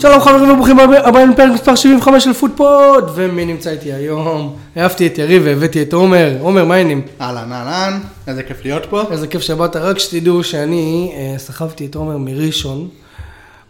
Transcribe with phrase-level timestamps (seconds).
[0.00, 4.56] שלום חברים וברוכים הבאים לפרק מספר 75 של פודפוד, ומי נמצא איתי היום?
[4.76, 6.36] העפתי את יריב והבאתי את עומר.
[6.40, 7.06] עומר, מה העניינים?
[7.20, 9.02] אהלן אהלן, איזה כיף להיות פה.
[9.10, 12.88] איזה כיף שבאת, רק שתדעו שאני אה, סחבתי את עומר מראשון.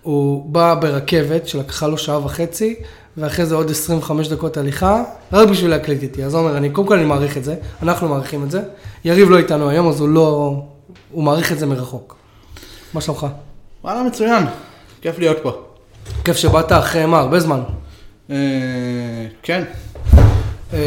[0.02, 2.74] הוא בא ברכבת שלקחה לו שעה וחצי,
[3.16, 6.24] ואחרי זה עוד 25 דקות הליכה, רק בשביל להקליט איתי.
[6.24, 8.60] אז עומר, אני, קודם כל אני מעריך את זה, אנחנו מעריכים את זה.
[9.04, 10.54] יריב לא איתנו היום, אז הוא לא...
[11.12, 12.16] הוא מעריך את זה מרחוק.
[12.94, 13.26] מה שלומך?
[13.84, 14.44] וואלה מצוין,
[15.00, 15.69] כיף להיות פה.
[16.24, 17.60] כיף שבאת אחרי מה, הרבה זמן.
[18.30, 18.36] אה,
[19.42, 19.64] כן,
[20.72, 20.78] אמ,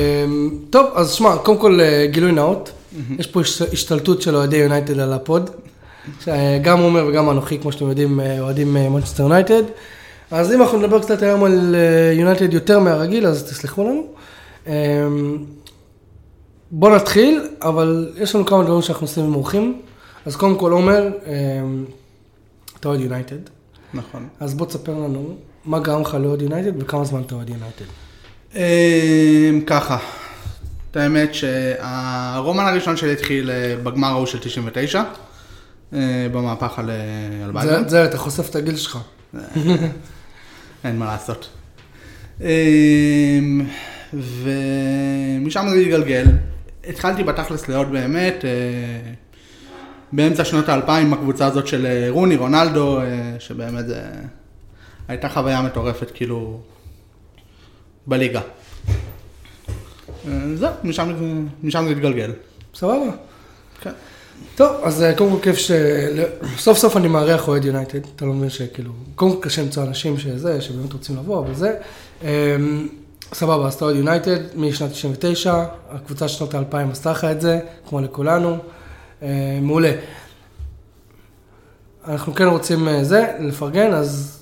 [0.69, 2.71] טוב, אז שמע, קודם כל אה, גילוי נאות,
[3.19, 5.49] יש פה הש- השתלטות של אוהדי יונייטד על ה pod.
[6.27, 9.63] אה, גם עומר וגם אנוכי, כמו שאתם יודעים, אה, אוהדים מנצ'סטר יונייטד.
[10.31, 14.03] אז אם אנחנו נדבר קצת היום על אה, יונייטד יותר מהרגיל, אז תסלחו לנו.
[14.67, 14.73] אמ,
[16.71, 19.81] בוא נתחיל, אבל יש לנו כמה דברים שאנחנו עושים עם אורחים.
[20.25, 21.07] אז קודם כל, עומר,
[22.79, 23.35] אתה אוהד יונייטד,
[23.93, 24.27] נכון.
[24.39, 27.85] אז בוא תספר לנו מה גרם לך לאוהד יונייטד וכמה זמן אתה אוהד יונייטד.
[28.55, 29.97] אה, ככה,
[30.91, 35.03] את האמת שהרומן הראשון שלי התחיל אה, בגמר ההוא של 99,
[35.93, 37.87] אה, במהפך על אה, על ביידן.
[37.87, 38.99] זה, אתה חושף את הגיל שלך.
[40.83, 41.49] אין מה לעשות.
[42.41, 42.47] אמ,
[44.13, 46.25] ומשם זה התגלגל.
[46.87, 48.45] התחלתי בתכלס לאהוד באמת,
[50.15, 53.05] באמצע שנות האלפיים הקבוצה הזאת של אה, רוני, רונלדו, אה,
[53.39, 54.01] שבאמת זה
[55.07, 56.59] הייתה חוויה מטורפת כאילו
[58.07, 58.41] בליגה.
[60.27, 61.13] אה, זהו, משם,
[61.63, 62.31] משם זה התגלגל.
[62.75, 63.11] סבבה.
[63.81, 63.91] כן.
[64.55, 65.71] טוב, אז אה, קודם כל כיף ש...
[66.57, 70.17] סוף סוף אני מארח אוהד יונייטד, אתה לא מבין שכאילו, קודם כל קשה למצוא אנשים
[70.17, 71.75] שזה, שבאמת רוצים לבוא, אבל זה.
[72.21, 72.87] אמ,
[73.33, 77.59] סבבה, אז אתה אוהד יונייטד משנת 99, הקבוצה של שנות האלפיים עשתה לך את זה,
[77.89, 78.57] כמו לכולנו.
[79.23, 79.91] אה, מעולה.
[82.07, 84.39] אנחנו כן רוצים אה, זה, לפרגן, אז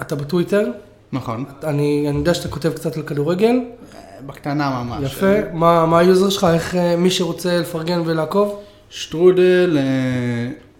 [0.00, 0.70] אתה בטוויטר,
[1.12, 1.44] נכון.
[1.64, 3.60] אני, אני יודע שאתה כותב קצת על כדורגל,
[3.94, 5.12] אה, בקטנה ממש.
[5.12, 8.60] יפה, מה, מה היוזר שלך, איך מי שרוצה לפרגן ולעקוב?
[8.90, 9.78] שטרודל,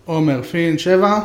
[0.04, 1.20] עומר פין, שבע.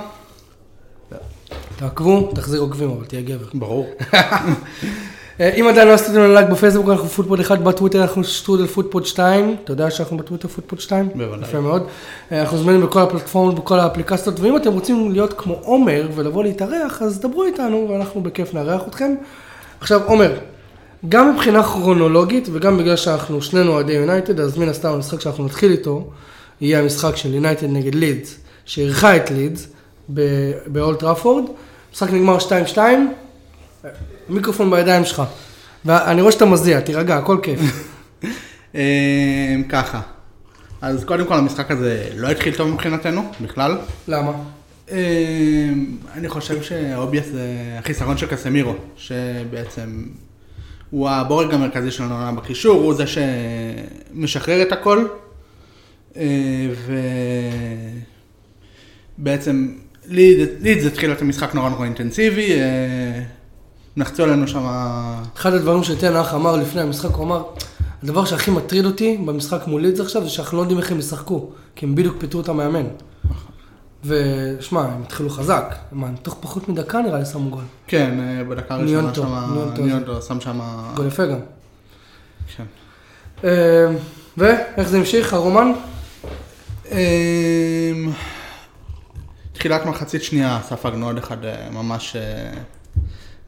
[1.76, 3.48] תעקבו, תחזירו עוקבים, אבל תהיה גבר.
[3.54, 3.90] ברור.
[5.40, 9.56] אם עדיין לא עשיתם לנו לייק בפייסבוק, אנחנו פוטפוד 1, בטוויטר אנחנו שטרודל פוטפוד 2,
[9.64, 11.10] אתה יודע שאנחנו בטוויטר פוטפוד 2?
[11.16, 11.50] בוודאי.
[11.50, 11.88] יפה מאוד.
[12.32, 17.02] אה, אנחנו זמינים בכל הפלטפורמות, בכל האפליקציות, ואם אתם רוצים להיות כמו עומר ולבוא להתארח,
[17.02, 19.16] אז דברו איתנו ואנחנו בכיף נארח אתכם.
[19.82, 20.38] עכשיו, עומר,
[21.10, 25.72] גם מבחינה כרונולוגית וגם בגלל שאנחנו שנינו אוהדי יונייטד, אז מן הסתם המשחק שאנחנו נתחיל
[25.72, 26.10] איתו,
[26.62, 29.68] יהיה המשחק של יונייטד נגד לידס, שאירחה את לידס
[30.68, 31.44] באולד טראפורד.
[31.90, 32.38] המשחק נגמר
[32.74, 32.78] 2-2,
[34.30, 35.24] מיקרופון בידיים שלך.
[35.86, 37.60] ואני רואה שאתה מזיע, תירגע, הכל כיף.
[38.76, 38.80] אמ,
[39.70, 40.02] ככה,
[40.82, 43.78] אז קודם כל המשחק הזה לא התחיל טוב מבחינתנו, בכלל.
[44.08, 44.32] למה?
[44.92, 44.96] אמ,
[46.14, 47.48] אני חושב שה obvious זה
[47.80, 50.04] החיסרון של קסמירו, שבעצם
[50.90, 55.08] הוא הבורג המרכזי שלנו העונה בקישור, הוא זה שמשחרר את הכל,
[56.18, 56.24] אה,
[59.18, 59.74] ובעצם
[60.06, 63.24] לידס התחיל את המשחק נורא נורא אינטנסיבי, אה,
[64.00, 64.66] נחצו עלינו שם...
[65.36, 67.44] אחד הדברים שטן האח אמר לפני המשחק, הוא אמר,
[68.04, 71.50] הדבר שהכי מטריד אותי במשחק מול לידס עכשיו, זה שאנחנו לא יודעים איך הם ישחקו,
[71.76, 72.86] כי הם בדיוק פיטרו את המאמן.
[74.06, 77.64] ושמע, הם התחילו חזק, מה, תוך פחות מדקה נראה לי שמו גול.
[77.88, 79.82] כן, אה, בדקה הראשונה שם, ניונטו.
[79.82, 80.60] ניונטו שם שם...
[80.96, 81.40] גול יפה גם.
[82.58, 82.64] כן.
[83.44, 83.88] אה,
[84.38, 85.72] ואיך זה המשיך, הרומן?
[86.92, 86.98] אמ,
[89.54, 92.52] תחילת מחצית שנייה ספגנו עוד אחד אה, ממש אה,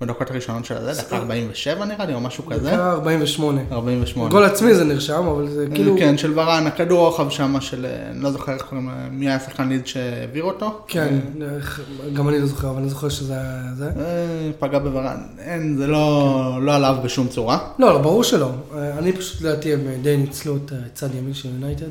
[0.02, 2.70] בדקות הראשונות של הזה, דקה 47 נראה לי, או משהו כזה.
[2.72, 3.62] דקה 48.
[3.72, 4.30] 48.
[4.32, 5.96] גול עצמי זה נרשם, אבל זה כאילו...
[6.00, 9.36] כן, של ורן, הכדור רוחב שם של, אה, אני לא זוכר איך קוראים, מי היה
[9.36, 10.82] השחקן ליד שהעביר אותו.
[10.88, 11.20] כן,
[11.56, 11.82] איך-
[12.14, 13.86] גם אני לא זוכר, אבל אני זוכר שזה היה זה.
[14.00, 16.32] אה, פגע בוורן, אין, זה לא
[16.62, 17.58] לא עליו בשום צורה.
[17.80, 18.50] לא, לא, ברור שלא.
[18.76, 21.86] אה, אני פשוט, לדעתי, הם די ניצלו את אה, צד ימין של יונייטד.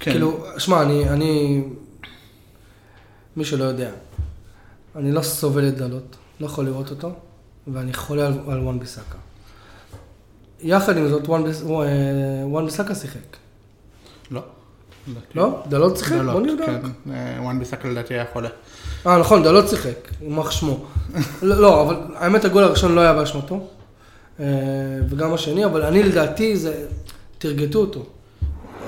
[0.00, 0.10] כן.
[0.10, 1.62] כאילו, שמע, אני,
[3.36, 3.90] מי שלא יודע,
[4.96, 7.12] אני לא סובל את דלות, לא יכול לראות אותו,
[7.72, 9.18] ואני חולה על, על וואן ביסאקה.
[10.62, 11.76] יחד עם זאת, וואן ביס- אה,
[12.46, 13.36] וואן ביסאקה שיחק.
[14.30, 14.40] לא.
[15.34, 15.62] לא?
[15.68, 16.16] דלות שיחק?
[16.32, 16.66] בוא נבדוק.
[16.66, 16.80] כן,
[17.12, 18.48] אה, וואן ביסאקה לדעתי היה חולה.
[19.06, 20.84] אה, נכון, דלות שיחק, יימח שמו.
[21.42, 23.66] לא, לא, אבל האמת, הגול הראשון לא היה באשמתו,
[24.40, 24.44] אה,
[25.08, 26.86] וגם השני, אבל אני לדעתי, זה,
[27.38, 28.04] תרגטו אותו.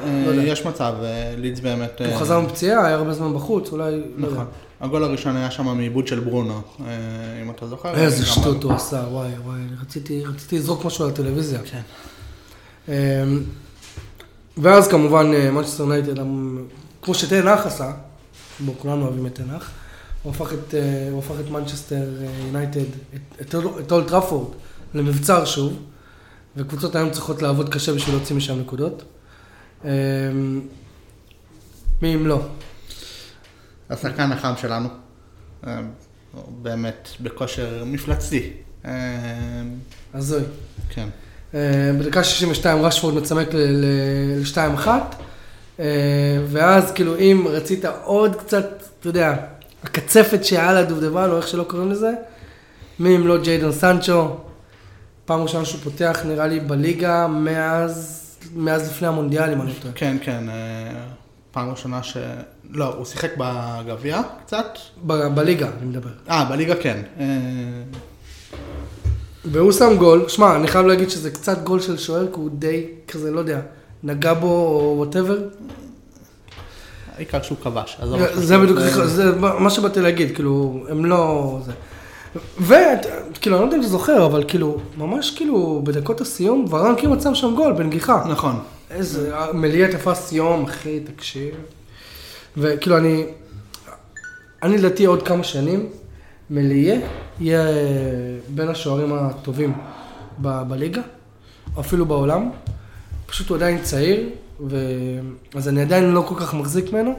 [0.06, 0.32] לא.
[0.42, 0.94] יש מצב,
[1.36, 2.00] לידס באמת...
[2.06, 4.02] הוא חזר מפציעה, היה הרבה זמן בחוץ, אולי...
[4.16, 4.28] לא.
[4.30, 4.46] נכון.
[4.80, 6.84] הגול הראשון היה שם מעיבוד של ברונו, אה,
[7.42, 7.94] אם אתה זוכר.
[7.94, 11.60] איזה שטות הוא עשה, וואי, וואי, רציתי, רציתי לזרוק משהו על הטלוויזיה.
[11.70, 11.80] כן.
[12.88, 12.94] אמ,
[14.56, 16.14] ואז כמובן, מנצ'סטר יונייטד,
[17.02, 17.92] כמו שטן האח עשה,
[18.60, 19.70] בוא כולנו אוהבים את טן האח,
[20.22, 22.80] הוא הפך את, אה, הוא הפך את מנצ'סטר אה, יונייטד,
[23.14, 24.48] את- את אול- את אולד טראפורד,
[24.94, 25.76] למבצר שוב,
[26.56, 29.02] וקבוצות היום צריכות לעבוד קשה בשביל להוציא משם נקודות.
[29.84, 29.90] אה,
[32.02, 32.40] מי אם לא?
[33.90, 34.88] השחקן החם שלנו,
[35.66, 35.80] אה,
[36.62, 38.50] באמת בכושר מפלצתי.
[38.84, 38.92] אה,
[40.14, 40.42] הזוי.
[40.90, 41.08] כן.
[41.54, 44.88] אה, בדקה 62 רשפורד מצמק ל-2-1,
[46.48, 49.34] ואז כאילו אם רצית עוד קצת, אתה יודע,
[49.82, 52.10] הקצפת שהיה לדובדבן, או איך שלא קוראים לזה,
[52.98, 54.36] מי אם לא ג'יידון סנצ'ו,
[55.24, 58.22] פעם ראשונה שהוא פותח נראה לי בליגה מאז,
[58.54, 59.94] מאז לפני המונדיאל, אם אני לא טועה.
[59.94, 60.44] כן, כן.
[61.56, 62.16] פעם ראשונה ש...
[62.70, 64.66] לא, הוא שיחק בגביע קצת.
[65.06, 66.08] ב- בליגה, אני מדבר.
[66.30, 67.02] אה, בליגה כן.
[67.20, 67.24] אה,
[69.44, 72.86] והוא שם גול, שמע, אני חייב להגיד שזה קצת גול של שוער, כי הוא די
[73.08, 73.60] כזה, לא יודע,
[74.02, 75.38] נגע בו או whatever.
[77.16, 77.96] העיקר שהוא כבש.
[78.00, 81.58] עזוב זה בדיוק, זה- מה שבאתי להגיד, כאילו, הם לא...
[82.60, 82.76] וכאילו,
[83.56, 87.54] אני לא יודע אם אתה זוכר, אבל כאילו, ממש כאילו, בדקות הסיום, ורן שם שם
[87.54, 88.24] גול בנגיחה.
[88.30, 88.58] נכון.
[88.90, 91.54] איזה, מסלייה תפס יום, אחי, תקשיב.
[92.56, 93.24] וכאילו, אני,
[94.62, 95.88] אני לדעתי עוד כמה שנים,
[96.50, 97.00] מליה
[97.40, 97.66] יהיה
[98.48, 99.72] בין השוערים הטובים
[100.42, 101.02] ב- בליגה,
[101.80, 102.50] אפילו בעולם.
[103.26, 104.28] פשוט הוא עדיין צעיר,
[104.68, 104.76] ו...
[105.54, 107.18] אז אני עדיין לא כל כך מחזיק ממנו.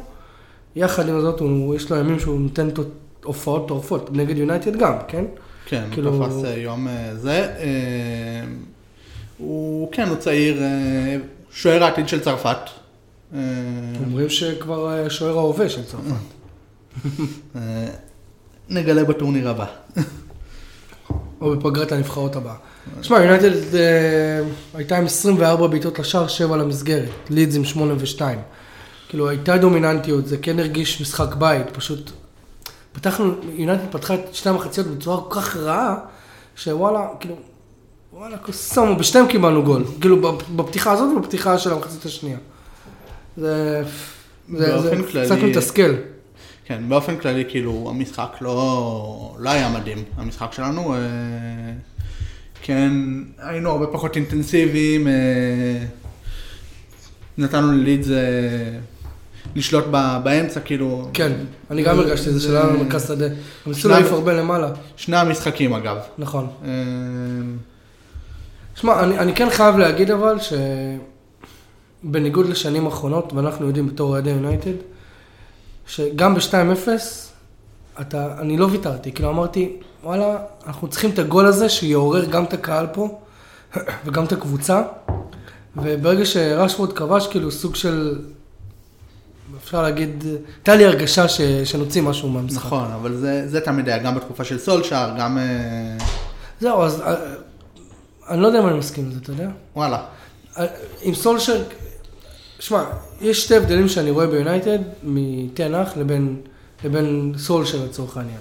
[0.76, 2.68] יחד עם זאת, הוא, יש לו ימים שהוא נותן
[3.24, 5.26] הופעות טורפות, נגד יונייטד גם, כן?
[5.66, 7.32] כן, כאילו- הוא תפס אה, יום אה, זה.
[7.60, 8.44] אה,
[9.38, 10.62] הוא, כן, הוא צעיר,
[11.58, 12.58] שוער העתיד של צרפת.
[13.34, 13.40] אה,
[14.06, 16.12] אומרים שכבר אה, שוער ההווה של צרפת.
[17.56, 17.88] אה,
[18.70, 19.66] נגלה בטורניר הבא.
[21.42, 22.56] או בפגרת הנבחרות הבאה.
[23.02, 23.52] שמע, יונייטד
[24.74, 27.10] הייתה עם 24 בעיטות לשער, 7 למסגרת.
[27.30, 28.22] לידס עם 8 ו-2.
[29.10, 32.12] כאילו, הייתה דומיננטיות, זה כן הרגיש משחק בית, פשוט...
[32.92, 35.96] פתחנו, יונייטד פתחה את שתי המחציות בצורה כל כך רעה,
[36.56, 37.36] שוואלה, כאילו,
[38.18, 38.38] וואלה,
[38.74, 39.84] שמו, בשתיהם קיבלנו גול.
[40.02, 42.38] כאילו, בפתיחה הזאת ובפתיחה של המחצית השנייה.
[43.38, 43.84] זה...
[44.54, 45.94] זה, קצת מתסכל.
[46.66, 50.94] כן, באופן כללי, כאילו, המשחק לא, לא היה מדהים, המשחק שלנו.
[50.94, 51.00] אה,
[52.62, 52.92] כן,
[53.38, 55.14] היינו הרבה פחות אינטנסיביים, אה,
[57.38, 58.16] נתנו ללידס אה,
[59.56, 61.10] לשלוט ב- באמצע, כאילו.
[61.14, 61.32] כן,
[61.72, 63.26] אני גם הרגשתי את זה שלנו במרכז שדה.
[63.26, 63.34] הם
[63.66, 65.98] ניסו להעיף הרבה למעלה, שני המשחקים אגב.
[66.18, 66.48] נכון.
[68.82, 70.38] שמע, אני, אני כן חייב להגיד אבל
[72.04, 74.72] שבניגוד לשנים האחרונות, ואנחנו יודעים בתור אוהדי יונייטד,
[75.88, 76.88] שגם ב-2-0,
[78.02, 82.54] אתה, אני לא ויתרתי, כאילו אמרתי, וואלה, אנחנו צריכים את הגול הזה שיעורר גם את
[82.54, 83.20] הקהל פה
[84.06, 84.82] וגם את הקבוצה,
[85.76, 88.20] וברגע שרשפורד כבש, כאילו סוג של,
[89.64, 90.24] אפשר להגיד,
[90.58, 92.66] הייתה לי הרגשה ש, שנוציא משהו מהמשחק.
[92.66, 95.38] נכון, אבל זה, זה תמיד היה, גם בתקופה של סולשאר, גם...
[95.38, 96.06] אה,
[96.60, 97.16] זהו, אז אה,
[98.30, 99.50] אני לא יודע אם אני מסכים עם זה, אתה יודע?
[99.76, 100.04] וואלה.
[101.02, 101.64] עם סולשר,
[102.60, 102.84] שמע,
[103.22, 106.42] יש שתי הבדלים שאני רואה ביונייטד, מתנח לבין,
[106.84, 108.40] לבין סולשר לצורך העניין.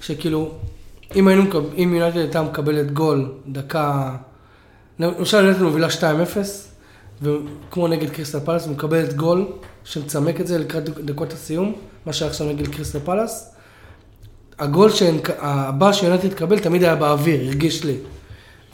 [0.00, 0.50] שכאילו,
[1.16, 1.44] אם היינו,
[1.78, 4.16] אם יונייטד הייתה מקבלת גול דקה,
[4.98, 6.02] למשל יונייטד מובילה 2-0,
[7.22, 9.46] וכמו נגד קריסטל פלאס, מקבלת גול
[9.84, 11.74] שמצמק את זה לקראת דקות הסיום,
[12.06, 13.54] מה שהיה עכשיו נגד קריסטל פלאס.
[14.58, 17.96] הגול שהן- הבא שיונייטד תקבל תמיד היה באוויר, הרגיש לי.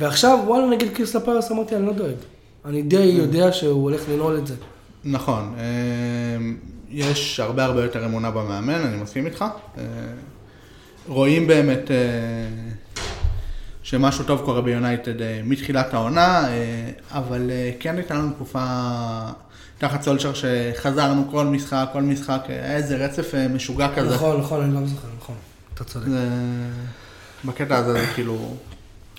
[0.01, 2.15] ועכשיו, וואלה, נגד קריסטל פלאס אמרתי, אני לא דואג.
[2.65, 4.55] אני די יודע שהוא הולך לנעול את זה.
[5.05, 5.65] נכון, אה,
[6.91, 9.45] יש הרבה הרבה יותר אמונה במאמן, אני מסכים איתך.
[9.79, 9.83] אה,
[11.09, 11.97] רואים באמת אה,
[13.83, 16.49] שמשהו טוב קורה ביונייטד מתחילת העונה,
[17.11, 17.51] אבל
[17.81, 18.65] כן הייתה לנו תקופה
[19.79, 24.15] תחת סולשר שחזרנו כל משחק, כל משחק, היה איזה רצף משוגע כזה.
[24.15, 25.37] נכון, נכון, אני גם זוכר, נכון.
[25.75, 26.07] אתה צודק.
[27.45, 28.55] בקטע הזה זה כאילו...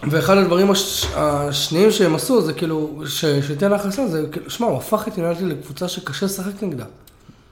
[0.03, 1.05] ואחד הדברים הש...
[1.15, 3.25] השניים שהם עשו, זה כאילו, ש...
[3.25, 6.85] שתן לך עשה, זה כאילו, שמע, הוא הפך את יונייטד לקבוצה שקשה לשחק נגדה.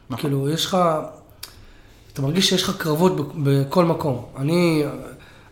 [0.09, 0.21] נכון.
[0.21, 0.77] כאילו, יש לך,
[2.13, 3.35] אתה מרגיש שיש לך קרבות.
[3.43, 4.25] בכל מקום.
[4.37, 4.83] אני,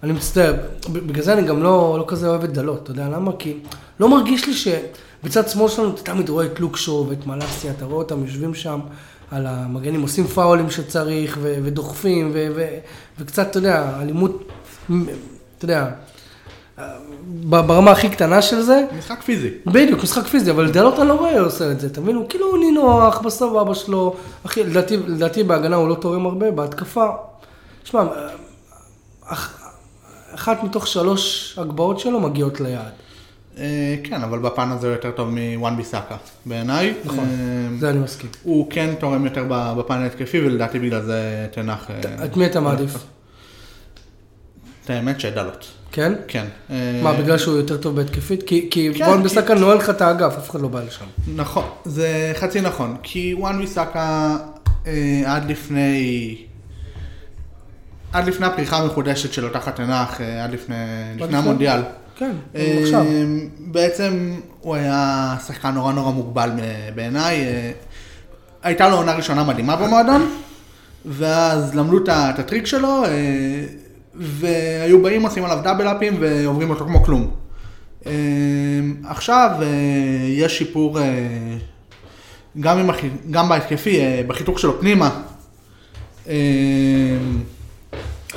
[0.03, 0.53] אני מצטער,
[0.89, 3.31] בגלל זה אני גם לא, לא כזה אוהב את דלות, אתה יודע למה?
[3.39, 3.57] כי
[3.99, 7.97] לא מרגיש לי שבצד שמאל שלנו אתה תמיד רואה את לוקשו ואת מלאסיה, אתה רואה
[7.97, 8.79] אותם יושבים שם
[9.31, 11.55] על המגנים, עושים פאולים שצריך, ו...
[11.63, 12.47] ודוחפים, ו...
[12.55, 12.65] ו...
[13.19, 14.51] וקצת, אתה יודע, אלימות,
[15.57, 15.89] אתה יודע,
[17.49, 19.49] ברמה הכי קטנה של זה, משחק פיזי.
[19.65, 22.15] בדיוק, משחק פיזי, אבל דלות אני לא רואה עושה את זה, אתה מבין?
[22.15, 24.15] הוא כאילו נינוח, בסבבה שלו,
[24.45, 27.05] אחי, לדעתי, לדעתי בהגנה הוא לא תורם הרבה, בהתקפה,
[27.83, 28.03] שמע,
[29.25, 29.59] אח-
[30.35, 32.91] אחת מתוך שלוש הגבהות שלו מגיעות ליעד.
[33.57, 36.15] אה, כן, אבל בפן הזה הוא יותר טוב מוואן ביסאקה,
[36.45, 36.93] בעיניי.
[37.05, 38.29] נכון, אה, זה אני מסכים.
[38.43, 41.91] הוא כן תורם יותר בפן ההתקפי, ולדעתי בגלל זה תנח...
[41.91, 42.93] אה, את מי אתה מעדיף?
[44.85, 45.65] את האמת שדלות.
[45.95, 46.13] כן?
[46.27, 46.45] כן.
[46.71, 48.43] אה, מה, בגלל שהוא יותר טוב בהתקפית?
[48.43, 51.05] כי- כי כן, וואן כי- ביסאקה נועל לך את האגף, אף אחד לא בא לשם.
[51.35, 54.37] נכון, זה חצי נכון, כי וואן ביסאקה
[54.87, 54.93] אה,
[55.25, 56.35] עד לפני...
[58.13, 60.75] עד לפני הפריחה המחודשת שלו תחת תנח, אה, עד לפני?
[61.31, 61.79] המונדיאל.
[62.17, 63.05] כן, אה, עכשיו.
[63.59, 67.35] בעצם הוא היה שחקן נורא נורא מוגבל אה, בעיניי.
[67.41, 67.71] אה,
[68.63, 70.29] הייתה לו עונה ראשונה מדהימה במועדון,
[71.05, 72.09] ואז למדו את
[72.39, 73.09] הטריק שלו, אה,
[74.17, 77.31] והיו באים, עושים עליו דאבל אפים ועוברים אותו כמו כלום.
[78.05, 78.11] אה,
[79.03, 79.67] עכשיו אה,
[80.27, 81.03] יש שיפור אה,
[82.59, 82.89] גם, עם,
[83.31, 85.21] גם בהתקפי, בחיתוך שלו פנימה.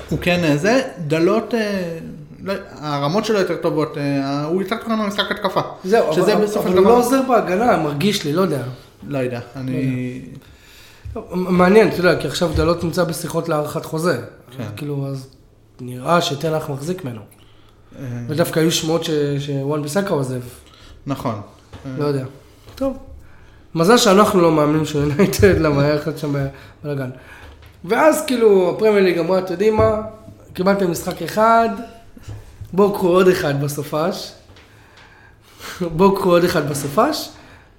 [0.09, 1.55] הוא כן זה, דלות,
[2.43, 3.97] לא, הרמות שלו יותר טובות,
[4.49, 5.61] הוא יותר תוכן במשחק התקפה.
[5.85, 8.63] זהו, שזה אבל בסופו אבל הוא לא עוזר בהגנה, מרגיש לי, לא יודע.
[9.09, 10.21] לא יודע, אני,
[11.13, 14.21] טוב, מעניין, אתה יודע, כי עכשיו דלות נמצא בשיחות להארכת חוזה.
[14.57, 14.65] כן.
[14.77, 15.27] כאילו, אז
[15.81, 17.21] נראה שתנח מחזיק ממנו.
[17.99, 19.05] אה, ודווקא היו שמועות
[19.39, 20.41] שוואן ביסאקה עוזב,
[21.07, 21.41] נכון.
[21.99, 22.25] לא יודע.
[22.75, 22.97] טוב.
[23.75, 26.35] מזל שאנחנו לא מאמינים שהוא יונייטד, למה היה אחד שם
[26.85, 27.11] בלאגן.
[27.85, 30.01] ואז כאילו, הפרמייר ליג אמרה, אתם יודעים מה?
[30.53, 31.69] קיבלתם משחק אחד,
[32.73, 34.33] בואו קחו עוד אחד בסופש.
[35.97, 37.29] בואו קחו עוד אחד בסופש,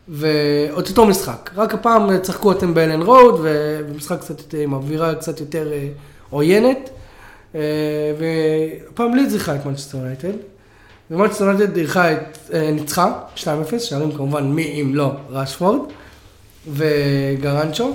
[0.09, 1.49] ואותו משחק.
[1.55, 5.87] רק הפעם צחקו אתם באלן רוד, ומשחק קצת יותר, עם אווירה קצת יותר אה,
[6.29, 6.89] עוינת.
[7.55, 7.61] אה,
[8.19, 10.31] והפעם לידס אירחה את מנצ'סטר יונייטד.
[11.11, 13.39] ומנצ'סטר יונייטד אירחה את, אה, ניצחה 2-0,
[13.79, 15.79] שערים כמובן מי אם לא רשפורד
[16.67, 17.93] וגרנאצ'ו.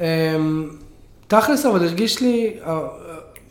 [0.00, 0.36] אה,
[1.28, 2.56] תכלס אבל הרגיש לי,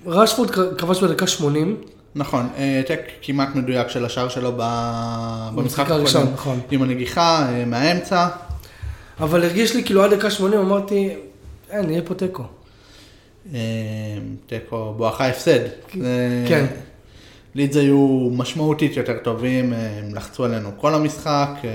[0.05, 1.77] רשפורד כבש בדקה 80,
[2.15, 4.51] נכון, העתק כמעט מדויק של השער שלו
[5.55, 6.27] במשחק הראשון.
[6.33, 6.59] נכון.
[6.71, 8.27] עם הנגיחה מהאמצע.
[9.19, 11.09] אבל הרגיש לי כאילו עד דקה 80 אמרתי,
[11.69, 12.43] אין, יהיה פה תיקו.
[13.53, 13.59] אה,
[14.47, 15.59] תיקו בואכה הפסד.
[15.99, 16.65] זה- כן.
[17.55, 21.49] לידס היו משמעותית יותר טובים, אה, הם לחצו עלינו כל המשחק.
[21.63, 21.69] אה,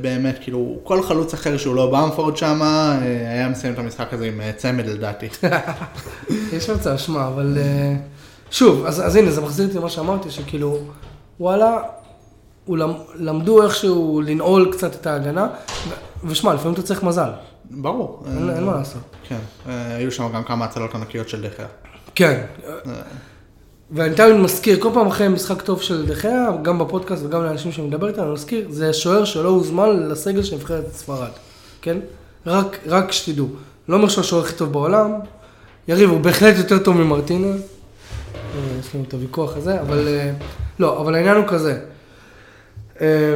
[0.00, 2.98] באמת, כאילו, כל חלוץ אחר שהוא לא במפורד שם, אה,
[3.32, 5.28] היה מסיים את המשחק הזה עם אה, צמד לדעתי.
[6.56, 7.94] יש מצב, שמע, אבל אה,
[8.50, 10.78] שוב, אז, אז הנה, זה מחזיר אותי למה שאמרתי, שכאילו,
[11.40, 11.78] וואלה,
[12.64, 15.48] הוא למ, למדו איכשהו לנעול קצת את ההגנה,
[16.24, 17.30] ושמע, לפעמים אתה צריך מזל,
[17.70, 18.24] ברור.
[18.26, 19.02] אין, אה, מה לעשות.
[19.28, 21.66] כן, אה, היו שם גם כמה הצלות ענקיות של דחיה.
[22.14, 22.44] כן,
[23.90, 27.86] ואני תמיד מזכיר, כל פעם אחרי משחק טוב של דחיה, גם בפודקאסט וגם לאנשים שאני
[27.86, 31.30] מדבר איתם, אני מזכיר, זה שוער שלא הוזמן לסגל של נבחרת ספרד,
[31.82, 31.96] כן?
[32.46, 33.48] רק, רק שתדעו.
[33.88, 35.12] לא אומר שהוא השוער הכי טוב בעולם,
[35.88, 40.32] יריב הוא בהחלט יותר טוב ממרטינז, אה, יש לנו את הוויכוח הזה, אבל אה,
[40.78, 41.80] לא, אבל העניין הוא כזה.
[43.00, 43.34] אה,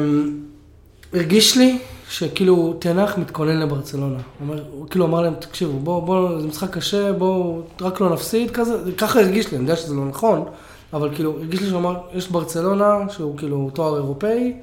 [1.12, 1.78] הרגיש לי
[2.10, 4.14] שכאילו תנח מתכונן לברצלונה.
[4.14, 8.10] הוא אומר, הוא כאילו אמר להם, תקשיבו, בואו, בואו, זה משחק קשה, בואו, רק לא
[8.10, 10.44] נפסיד כזה, ככה הרגיש לי, אני יודע שזה לא נכון,
[10.92, 14.54] אבל כאילו, הרגיש לי שהוא אמר, יש ברצלונה, שהוא כאילו תואר אירופאי,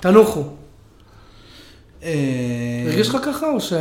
[0.00, 0.42] תנוחו.
[2.02, 3.72] אה, הרגיש לך ככה או ש...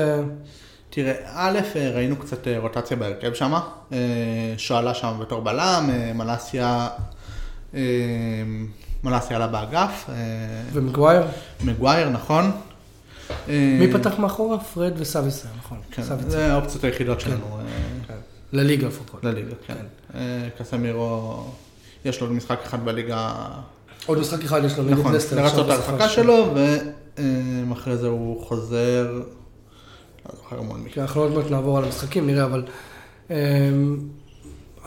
[0.89, 3.53] תראה, א', אה, ראינו קצת אה, רוטציה בהרכב שם,
[4.57, 6.88] שואלה שם בתור בלם, מלאסיה,
[9.03, 10.09] מלאסיה עלה באגף,
[10.73, 11.23] ומגווייר?
[11.63, 12.51] מגווייר, נכון.
[13.50, 14.59] אה, מי פתח מאחורה?
[14.59, 15.77] פרד וסאביסה, נכון.
[15.91, 16.03] כן.
[16.27, 18.15] זה האופציות היחידות שלנו אה,
[18.53, 19.24] לליגה לפחות.
[19.24, 19.74] לליגה, כן.
[20.15, 21.43] אה, קסמירו,
[22.05, 23.33] יש לו עוד משחק אחד בליגה,
[24.05, 25.36] עוד משחק אחד יש לו נגד נכון, לסטר.
[25.36, 26.09] לרצות את ההרחקה.
[26.09, 26.53] שלו,
[27.69, 29.21] ואחרי זה הוא חוזר,
[30.25, 30.89] לא זוכר מול מי.
[30.98, 32.63] אנחנו עוד מעט נעבור על המשחקים, נראה, אבל...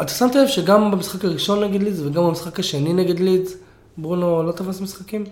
[0.00, 3.54] אתה שמת לב שגם במשחק הראשון נגד לידס וגם במשחק השני נגד לידס,
[3.99, 5.25] ברונו לא תפס משחקים?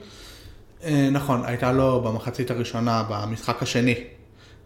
[0.85, 3.95] אה, נכון, הייתה לו במחצית הראשונה, במשחק השני,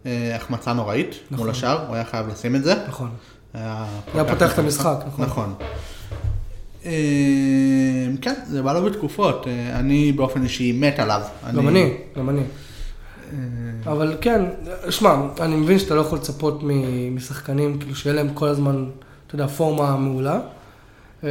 [0.05, 1.37] אה, החמצה נוראית נכון.
[1.37, 2.75] מול השאר, הוא היה חייב לשים את זה.
[2.87, 3.09] נכון.
[3.53, 5.25] היה פותח את המשחק, נכון.
[5.25, 5.53] נכון.
[6.85, 6.91] אה,
[8.21, 11.21] כן, זה בא לו בתקופות, אני באופן אישי מת עליו.
[11.55, 12.41] גם אני, גם אני.
[13.85, 14.41] אבל כן,
[14.89, 16.61] שמע, אני מבין שאתה לא יכול לצפות
[17.11, 18.85] משחקנים, כאילו שיהיה להם כל הזמן,
[19.27, 20.39] אתה יודע, פורמה מעולה.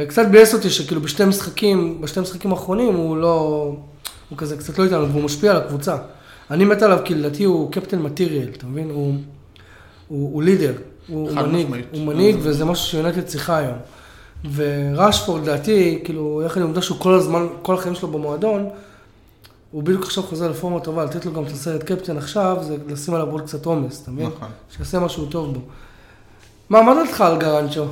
[0.07, 3.71] קצת ביאס אותי שכאילו בשתי משחקים, בשתי משחקים האחרונים הוא לא,
[4.29, 5.97] הוא כזה קצת לא איתנו, והוא משפיע על הקבוצה.
[6.51, 8.89] אני מת עליו, כי לדעתי הוא קפטן מטריאל, אתה מבין?
[8.89, 9.13] הוא,
[10.07, 10.73] הוא, הוא לידר,
[11.07, 11.67] הוא, הוא מנהיג.
[11.91, 13.77] הוא מנהיג וזה משהו שיונתד צריכה היום.
[14.55, 18.69] ורשפורד, לדעתי, כאילו, יחד עם העובדה שהוא כל הזמן, כל החיים שלו במועדון,
[19.71, 23.13] הוא בדיוק עכשיו חוזר לפורמה טובה, לתת לו גם את הסרט קפטן עכשיו, זה לשים
[23.13, 24.27] עליו עוד קצת עומס, אתה מבין?
[24.27, 24.47] נכון.
[24.77, 25.59] שיעשה משהו טוב בו.
[26.69, 27.85] מה, מה דעתך על גרנצ'ו?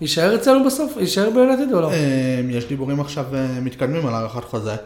[0.00, 0.96] יישאר אצלנו בסוף?
[0.96, 1.90] יישאר ביונטד או לא?
[1.92, 4.76] אה, יש דיבורים עכשיו אה, מתקדמים על הארכת חוזה.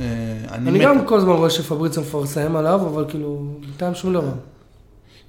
[0.00, 0.06] אה,
[0.52, 4.32] אני מת- גם כל הזמן רואה שפבריצו מפרסם עליו, אבל כאילו, בינתיים שום דבר.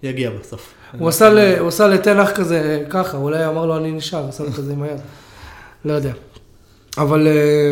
[0.04, 0.74] יגיע בסוף.
[1.00, 4.52] הוא עשה ל- הוא עשה לתנח כזה ככה, אולי אמר לו אני נשאר, עשה לו
[4.52, 5.00] כזה עם היד.
[5.86, 6.12] לא יודע.
[6.98, 7.72] אבל אה,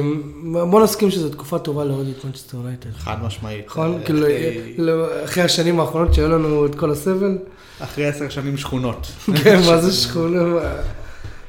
[0.66, 2.90] בוא נסכים שזו תקופה טובה להוריד את מנצ'סטר יונייטד.
[2.98, 3.66] חד משמעית.
[3.68, 3.94] נכון?
[4.00, 7.38] אה, כאילו, אחרי- לא- אחרי השנים האחרונות שהיו לנו את כל הסבל.
[7.80, 9.08] אחרי עשר שנים שכונות.
[9.44, 10.44] כן, מה זה שכונה?
[10.44, 10.60] מה-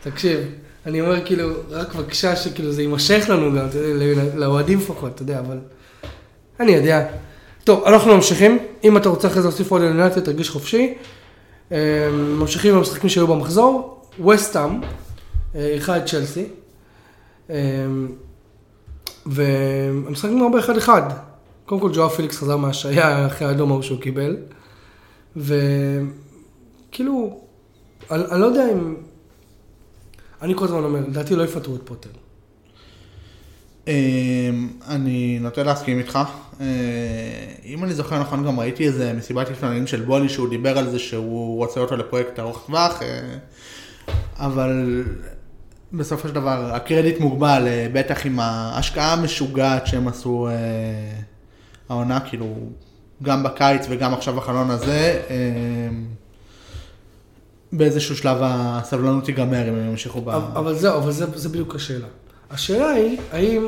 [0.03, 0.39] תקשיב,
[0.87, 5.39] אני אומר כאילו, רק בבקשה שכאילו זה יימשך לנו גם, לא- לאוהדים לפחות, אתה יודע,
[5.39, 5.59] אבל...
[6.61, 7.07] אני יודע.
[7.65, 8.59] טוב, אנחנו ממשיכים.
[8.85, 10.95] אם אתה רוצה אחרי זה להוסיף עוד אלינטיה, תרגיש חופשי.
[11.73, 14.03] אה, ממשיכים במשחקים שהיו במחזור.
[14.27, 14.81] וסטאם,
[15.55, 16.45] אירחה את צ'לסי.
[17.51, 17.57] אה,
[19.27, 20.89] והמשחק נגמר ב-1-1.
[21.67, 24.37] קודם כל ג'ואר פיליקס חזר מהשעיה אחרי האדום ההוא שהוא קיבל.
[25.37, 27.41] וכאילו,
[28.11, 28.95] אני, אני לא יודע אם...
[30.43, 32.11] אני כל הזמן אומר, לדעתי לא יפטרו את פוטר.
[33.89, 34.51] אה,
[34.89, 36.19] אני נוטה להסכים איתך.
[36.61, 36.67] אה,
[37.65, 40.99] אם אני זוכר נכון, גם ראיתי איזה מסיבת עיתונאים של בולי שהוא דיבר על זה
[40.99, 43.37] שהוא רוצה אותו לפרויקט ארוך טווח, אה,
[44.37, 45.05] אבל
[45.93, 50.49] בסופו של דבר הקרדיט מוגבל, אה, בטח עם ההשקעה המשוגעת שהם עשו
[51.89, 52.55] העונה, כאילו,
[53.23, 55.23] גם בקיץ וגם עכשיו בחלון הזה.
[57.73, 60.29] באיזשהו שלב הסבלנות תיגמר אם הם ימשיכו ב...
[60.29, 62.07] אבל זהו, אבל זה, זה בדיוק השאלה.
[62.51, 63.67] השאלה היא, האם,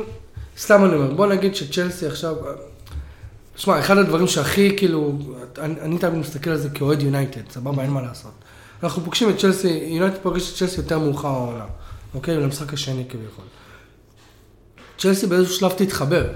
[0.57, 2.35] סתם אני אומר, בוא נגיד שצ'לסי עכשיו,
[3.55, 5.17] שמע, אחד הדברים שהכי כאילו,
[5.57, 8.31] אני, אני תמיד מסתכל על זה כאוהד יונייטד, סבבה, אין מה לעשות.
[8.83, 11.65] אנחנו פוגשים את צ'לסי, יונייטד פוגש את צ'לסי יותר מאוחר העונה,
[12.13, 12.37] אוקיי?
[12.37, 13.45] למשחק השני כביכול.
[14.97, 16.27] צ'לסי באיזשהו שלב תתחבר.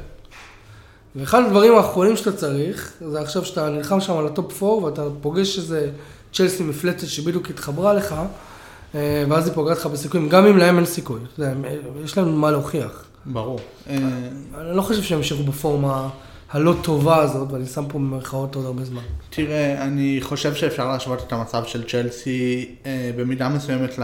[1.16, 5.04] ואחד הדברים האחרונים שאתה צריך, זה עכשיו שאתה נלחם שם על ה top 4 ואתה
[5.22, 5.90] פוגש איזה
[6.34, 8.16] צ'לסי מפלצת שבדיוק התחברה לך,
[8.96, 11.20] אה, ואז היא פוגעת לך בסיכויים, גם אם להם אין סיכוי.
[11.38, 11.66] הם-
[12.06, 13.06] יש להם מה להוכיח.
[13.26, 13.60] ברור.
[13.90, 13.96] אה,
[14.58, 16.10] אני לא חושב שהם ימשיכו בפורמה
[16.52, 19.02] הלא טובה הזאת, ואני שם פה במרכאות עוד הרבה זמן.
[19.30, 24.00] תראה, אני חושב שאפשר להשוות את המצב של צ'לסי אה, במידה מסוימת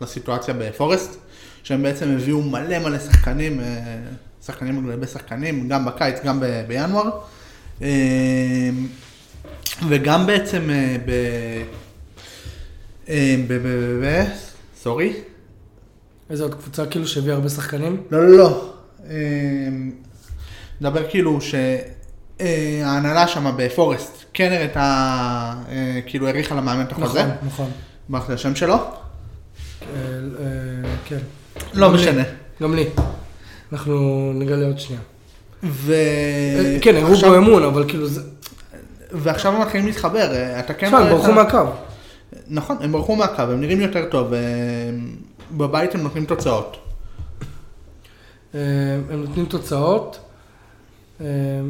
[0.00, 1.16] לסיטואציה בפורסט,
[1.62, 3.66] שהם בעצם הביאו מלא מלא שחקנים, אה,
[4.46, 7.10] שחקנים על גבי שחקנים, גם בקיץ, גם בינואר,
[7.82, 7.88] אה,
[9.88, 11.10] וגם בעצם אה, ב...
[13.08, 13.52] אה, ב...
[13.52, 13.66] ב...
[13.66, 14.04] ב...
[14.04, 14.24] ב...
[14.82, 15.12] סורי?
[16.30, 18.02] איזה עוד קבוצה כאילו שהביאה הרבה שחקנים?
[18.10, 18.72] לא, לא, לא.
[19.10, 19.16] אה,
[20.80, 21.38] נדבר כאילו
[22.40, 27.22] שההנהלה שם בפורסט כן הראתה, אה, כאילו האריכה למאמן את החוזה.
[27.24, 27.70] נכון, נכון.
[28.08, 28.74] מה זה השם שלו?
[28.74, 28.78] אה,
[29.84, 31.18] אה, כן.
[31.74, 31.90] לא.
[31.90, 32.22] משנה.
[32.62, 32.84] גם לי.
[33.72, 35.02] אנחנו נגלה עוד שנייה.
[35.62, 35.92] ו...
[35.92, 38.20] אה, כן, הראו בו אמון, אבל כאילו זה...
[39.10, 40.86] ועכשיו הם מתחילים להתחבר, אה, אתה כן...
[40.86, 41.64] תשמע, הם ברחו מהקו.
[42.48, 44.38] נכון, הם ברחו מהקו, הם נראים יותר טוב, אה,
[45.56, 46.76] בבית הם נותנים תוצאות.
[48.54, 48.60] אה,
[49.10, 50.18] הם נותנים תוצאות,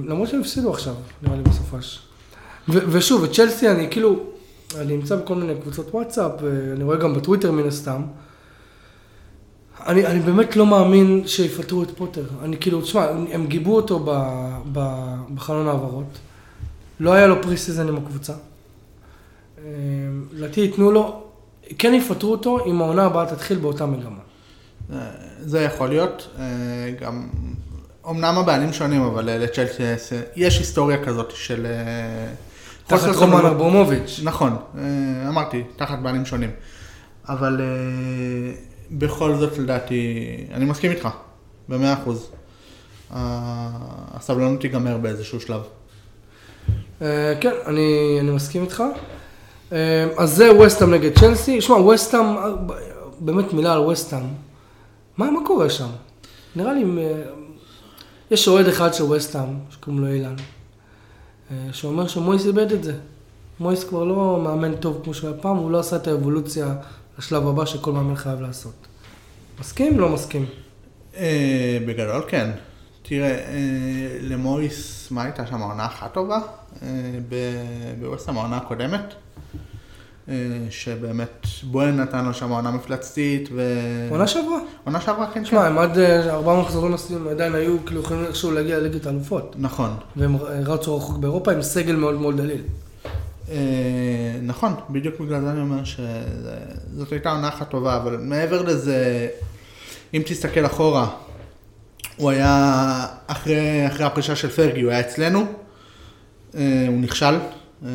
[0.06, 2.02] למרות שהם הפסידו עכשיו, נראה לי בסופש.
[2.68, 4.16] ושוב, את צ'לסי אני כאילו,
[4.78, 8.02] אני נמצא בכל מיני קבוצות וואטסאפ, ואני רואה גם בטוויטר מן הסתם.
[9.86, 12.24] אני, אני באמת לא מאמין שיפטרו את פוטר.
[12.42, 14.10] אני כאילו, תשמע, הם, הם גיבו אותו ב,
[14.72, 16.18] ב, בחלון העברות.
[17.00, 18.32] לא היה לו pre season עם הקבוצה.
[19.58, 19.64] אה,
[20.32, 21.22] לדעתי ייתנו לו,
[21.78, 24.18] כן יפטרו אותו אם העונה הבאה תתחיל באותה מגמה.
[24.92, 24.98] אה,
[25.40, 26.44] זה יכול להיות, אה,
[27.00, 27.28] גם,
[28.10, 29.82] אמנם הבעלים שונים, אבל לצ'לסי
[30.36, 31.66] יש- היסטוריה כזאת של...
[32.86, 33.46] תחת רומן.
[33.46, 34.20] אברמוביץ'.
[34.22, 34.56] נכון,
[35.28, 36.50] אמרתי, תחת בעלים שונים.
[37.28, 37.60] אבל
[38.90, 40.16] בכל זאת לדעתי,
[40.52, 41.08] אני מסכים איתך,
[41.68, 42.30] במאה אחוז.
[44.14, 45.60] הסבלנות תיגמר באיזשהו שלב.
[47.02, 48.82] אה, כן, אני, אני מסכים איתך.
[49.72, 51.60] אה, אז זה וסטאם נגד צ'לסי.
[51.60, 52.72] שמע, וסטאם, ב-
[53.20, 54.24] באמת מילה על וסטאם.
[55.16, 55.88] מה, מה קורה שם?
[56.56, 57.22] נראה לי, אה,
[58.30, 60.34] יש אוהד אחד של וסטאם, שקוראים לו אילן,
[61.72, 62.94] שאומר שמויס איבד את זה.
[63.60, 66.74] מויס כבר לא מאמן טוב כמו שהוא היה פעם, הוא לא עשה את האבולוציה
[67.18, 68.72] לשלב הבא שכל מאמן חייב לעשות.
[69.60, 70.00] מסכים?
[70.00, 70.46] לא מסכים.
[71.86, 72.50] בגדול כן.
[73.02, 76.38] תראה, אה, למויס, מה הייתה שם עונה אחת טובה?
[76.82, 76.88] אה,
[78.00, 79.14] בווסטהאם העונה הקודמת.
[80.28, 80.34] אה,
[80.70, 83.62] שבאמת בואן נתן לו שם עונה מפלצתית ו...
[84.10, 84.58] עונה שעברה.
[84.84, 88.50] עונה שעברה כן תשמע, הם עד אה, ארבעה מחזורים עשירים עדיין היו כאילו יכולים איכשהו
[88.50, 89.56] להגיע לליגת האלופות.
[89.58, 89.90] נכון.
[90.16, 90.36] והם
[90.66, 92.62] רצו רחוק באירופה עם סגל מאוד מאוד דליל.
[93.50, 93.56] אה,
[94.42, 99.28] נכון, בדיוק בגלל זה אני אומר שזאת הייתה עונה אחת טובה, אבל מעבר לזה,
[100.14, 101.08] אם תסתכל אחורה,
[102.16, 105.46] הוא היה, אחרי, אחרי הפרישה של פרגי, הוא היה אצלנו, אה,
[106.88, 107.34] הוא נכשל,
[107.84, 107.88] אה,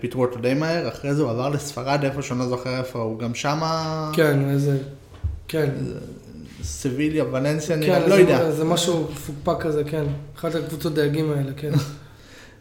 [0.00, 3.18] פיטרו אותו די מהר, אחרי זה הוא עבר לספרד איפה שאני לא זוכר איפה, הוא
[3.18, 4.10] גם שמה...
[4.14, 4.78] כן, איזה...
[5.48, 5.70] כן.
[6.62, 8.50] סביליה, ולנסיה, כן, נראה, לא זה- יודע.
[8.50, 10.04] זה משהו מפוקפק כזה, כן.
[10.38, 11.70] אחת הקבוצות דייגים האלה, כן.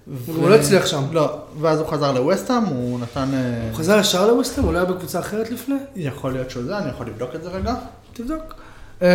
[0.07, 1.03] ו- הוא לא הצליח שם.
[1.11, 3.29] לא, ואז הוא חזר לווסטהאם, הוא נתן...
[3.33, 4.65] אה, הוא חזר ישר לווסטהאם?
[4.65, 5.75] הוא לא היה בקבוצה אחרת לפני?
[5.95, 7.75] יכול להיות שהוא זה, אני יכול לבדוק את זה רגע.
[8.13, 8.53] תבדוק.
[9.01, 9.07] אמ,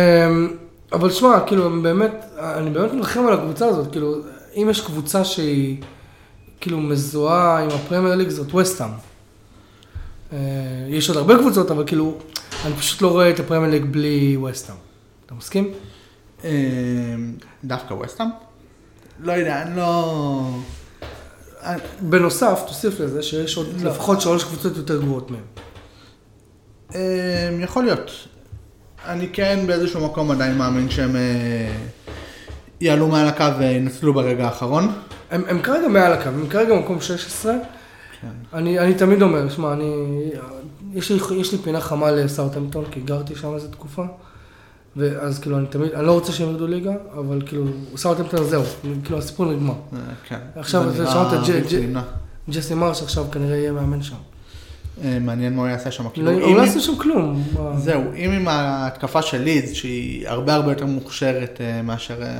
[0.93, 4.15] אבל שמע, כאילו, באמת, אני באמת מרחם על הקבוצה הזאת, כאילו,
[4.55, 5.77] אם יש קבוצה שהיא
[6.65, 8.89] כאילו מזוהה עם הפרמייר ליג, זאת וסטאם.
[10.33, 10.37] אה,
[10.89, 12.17] יש עוד הרבה קבוצות, אבל כאילו,
[12.65, 14.75] אני פשוט לא רואה את הפרמייר ליג בלי וסטאם.
[15.25, 15.73] אתה מסכים?
[16.43, 16.49] אה,
[17.63, 18.27] דווקא ווסטהאם?
[19.19, 20.49] לא יודע, אני לא...
[22.01, 23.91] בנוסף, תוסיף לזה שיש עוד לא.
[23.91, 25.45] לפחות שלוש קבוצות יותר גרועות מהם.
[26.95, 28.11] אה, יכול להיות.
[29.05, 31.15] אני כן באיזשהו מקום עדיין מאמין שהם
[32.81, 34.91] יעלו מעל הקו וינצלו ברגע האחרון.
[35.31, 37.53] הם, הם כרגע מעל הקו, הם כרגע במקום 16.
[38.21, 38.27] כן.
[38.53, 39.93] אני, אני תמיד אומר, שמע, אני,
[40.93, 44.05] יש לי, יש לי פינה חמה לסאוטהמפטון, כי גרתי שם איזה תקופה.
[44.95, 48.63] ואז כאילו, אני תמיד, אני לא רוצה שהם ירדו ליגה, אבל כאילו, סאוטהמפטון זהו,
[49.03, 49.73] כאילו, הסיפור נגמר.
[49.73, 50.39] אה, כן.
[50.55, 51.33] עכשיו, זה שמעת.
[52.49, 54.15] ג'סי מרש עכשיו כנראה יהיה מאמן שם.
[55.03, 56.03] אה, מעניין מה הוא יעשה שם.
[56.03, 57.43] לא, כאילו, הוא אם- לא עשו שם כלום.
[57.77, 62.37] זהו, אם עם ההתקפה של לידס, שהיא הרבה הרבה יותר מוכשרת אה, מאשר אה,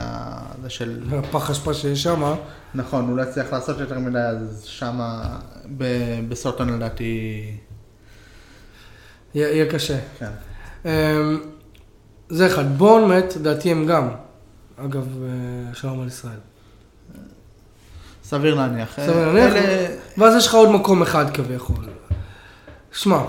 [0.64, 1.04] זה של...
[1.20, 2.34] הפח אשפה שיש שם?
[2.76, 5.38] נכון, הוא לא הצליח לעשות יותר מדי, אז שמה
[5.78, 7.42] ב- בסוטון לדעתי...
[9.36, 9.98] יהיה קשה.
[10.20, 10.30] כן.
[10.86, 10.90] אמ,
[12.30, 12.78] זה אחד.
[12.78, 14.08] בורנמט, לדעתי הם גם.
[14.86, 15.08] אגב,
[15.74, 16.38] שלום על ישראל.
[18.24, 18.96] סביר להניח.
[19.06, 19.54] סביר להניח.
[20.18, 21.76] ואז יש לך עוד מקום אחד כביכול.
[22.96, 23.22] שמע,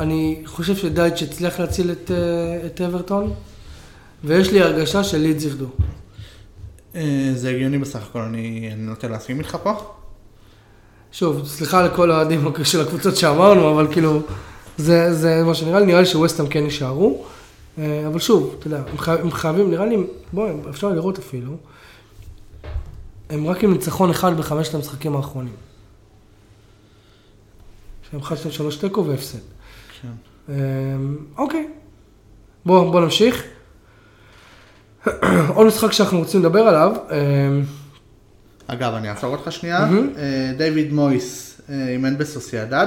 [0.00, 3.32] אני חושב שדייץ' הצליח להציל את, אה, את אברטון,
[4.24, 5.66] ויש לי הרגשה שלידס ירדו.
[6.94, 9.72] אה, זה הגיוני בסך הכל, אני אני נוטה להסכים איתך פה.
[11.12, 14.20] שוב, סליחה לכל האוהדים של הקבוצות שאמרנו, אבל כאילו,
[14.76, 17.24] זה, זה מה שנראה לי, נראה לי שווסטהאם כן יישארו.
[17.78, 19.96] אה, אבל שוב, אתה יודע, הם, חי, הם חייבים, נראה לי,
[20.32, 21.56] בוא, אפשר לראות אפילו,
[23.30, 25.69] הם רק עם ניצחון אחד בחמשת המשחקים האחרונים.
[28.12, 29.38] להם אחד, שתיים, שלוש תיקו והפסד.
[30.02, 30.08] כן.
[30.48, 31.68] אמ, אוקיי,
[32.66, 33.44] בואו בוא נמשיך.
[35.54, 37.64] עוד משחק שאנחנו רוצים לדבר עליו, אמ,
[38.66, 39.88] אגב, אני אעצור אותך שנייה.
[40.16, 42.86] אה, דיוויד מויס אה, אימן בסוסיידד,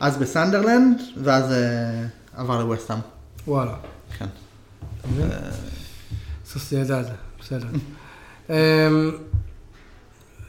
[0.00, 2.98] אז בסנדרלנד, ואז אה, עבר לווסטהאם.
[3.46, 3.74] וואלה.
[4.18, 4.26] כן.
[6.46, 7.04] סוסיידד,
[7.40, 7.66] בסדר.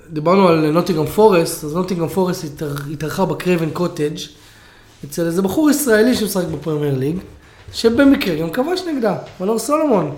[0.10, 4.16] דיברנו על נוטינגהאם פורסט, אז נוטינגהאם פורסט התאר- התארחה בקרייבן קוטג'
[5.06, 7.18] אצל איזה בחור ישראלי שמשחק בפרמייר ליג,
[7.74, 10.12] שבמקרה גם כבש נגדה, מנור סולומון.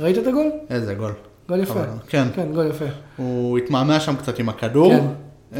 [0.00, 0.50] ראית את הגול?
[0.70, 1.12] איזה גול.
[1.48, 1.80] גול יפה.
[2.08, 2.28] כן.
[2.34, 2.84] כן, גול יפה.
[3.16, 4.92] הוא התמהמה שם קצת עם הכדור.
[4.92, 5.04] כן.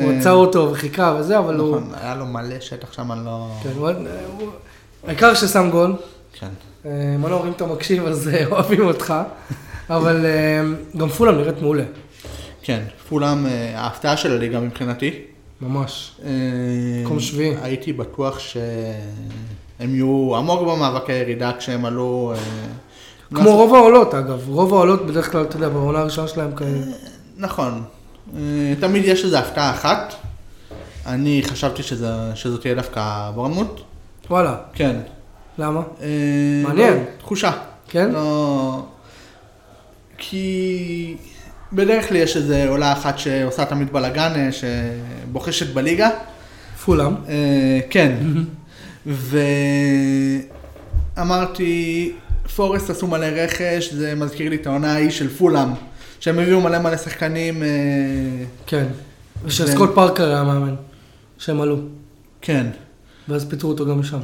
[0.02, 1.76] הוא אה, עצר אותו וחיכה וזה, אבל הוא...
[1.76, 3.48] נכון, היה לו מלא שטח שם, אני לא...
[3.62, 3.88] כן, הוא-
[4.38, 4.48] הוא-
[5.06, 5.94] העיקר ששם גול.
[6.40, 6.46] כן.
[6.87, 9.14] אה, מנור, אם אתה מקשיב, אז אה, אוהבים אותך.
[9.90, 10.26] אבל
[10.96, 11.82] גם פולאם נראית מעולה.
[12.68, 15.11] כן, פולאם, אה, ההפתעה של הליגה מבחינתי.
[15.61, 16.12] ממש.
[16.24, 16.31] אה,
[17.04, 17.54] מקום שביעי.
[17.62, 18.61] הייתי בטוח שהם
[19.94, 22.33] יהיו עמוק במאבק הירידה כשהם עלו...
[22.37, 22.40] אה,
[23.35, 24.48] כמו רוב העולות, אגב.
[24.48, 26.87] רוב העולות בדרך כלל, אתה יודע, בעונה הראשונה שלהם כאלה.
[27.37, 27.83] נכון.
[28.81, 30.14] תמיד יש איזו הפתעה אחת.
[31.07, 33.81] אני חשבתי שזה- שזאת תהיה דווקא בורנמוט.
[34.31, 34.96] וואלה, כן.
[35.59, 35.83] למה?
[36.64, 36.94] מעניין.
[36.94, 37.50] לא, תחושה.
[37.88, 38.11] כן?
[38.11, 38.83] לא...
[40.18, 41.16] כי
[41.72, 46.11] בדרך כלל יש איזו עולה אחת שעושה תמיד בלאגן, אה, שבוחשת בליגה.
[46.85, 47.14] פולאם.
[47.28, 48.16] אה, כן.
[51.16, 52.12] ואמרתי,
[52.57, 55.68] פורסט עשו מלא רכש, זה מזכיר לי את העונה ההיא של פולאם,
[56.20, 57.68] שהם הביאו מלא מלא שחקנים, אה,
[58.66, 58.87] כן.
[59.44, 60.74] ושסקוט פארקר היה מאמן.
[61.38, 61.76] שהם עלו.
[62.40, 62.66] כן.
[63.28, 64.18] ואז פיטרו אותו גם משם.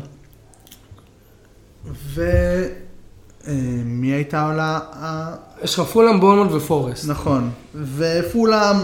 [3.49, 4.79] ומי הייתה העולה?
[4.93, 7.09] ה- יש לך פולאם, בורנמוט ופורסט.
[7.09, 7.51] נכון.
[7.97, 8.77] ופולאם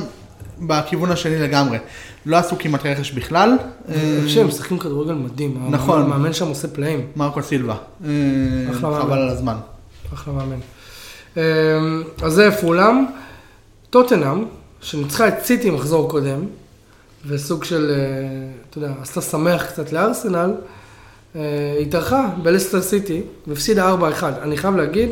[0.60, 1.78] בכיוון השני לגמרי.
[2.26, 3.52] לא עשו כמעט רכש בכלל.
[3.88, 3.94] אה,
[4.26, 5.66] שהם משחקים כדורגל מדהים.
[5.70, 6.02] נכון.
[6.02, 7.06] המאמן שם עושה פלאים.
[7.16, 7.74] מרקו סילבה.
[8.04, 8.08] אה,
[8.70, 9.02] אחלה מאמן.
[9.02, 9.56] חבל על הזמן.
[10.14, 10.58] אחלה מאמן.
[11.36, 11.42] אמ,
[12.22, 13.04] אז זה פולאם.
[13.90, 14.44] טוטנאם,
[14.80, 16.40] שניצחה את סיטי מחזור קודם,
[17.26, 17.96] וסוג של, אה,
[18.70, 20.44] אתה יודע, עשתה שמח קצת לארסנל, אה,
[21.80, 24.24] התארחה בלסטר סיטי, והפסידה 4-1.
[24.42, 25.08] אני חייב להגיד,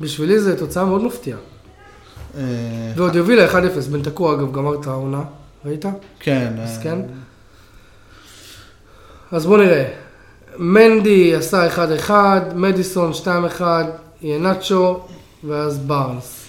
[0.00, 1.38] בשבילי זו תוצאה מאוד מפתיעה.
[2.36, 2.42] אה,
[2.96, 3.54] ועוד הובילה 1-0,
[3.90, 5.22] בן תקוע אגב גמר את העונה,
[5.64, 5.84] ראית?
[6.20, 6.52] כן.
[6.58, 6.98] אה, מסכן.
[9.32, 9.84] אז בואו נראה.
[10.58, 11.68] מנדי עשה
[12.08, 12.10] 1-1,
[12.54, 13.12] מדיסון
[13.58, 13.62] 2-1,
[14.22, 15.00] ינאצ'ו,
[15.44, 16.42] ואז בארנס.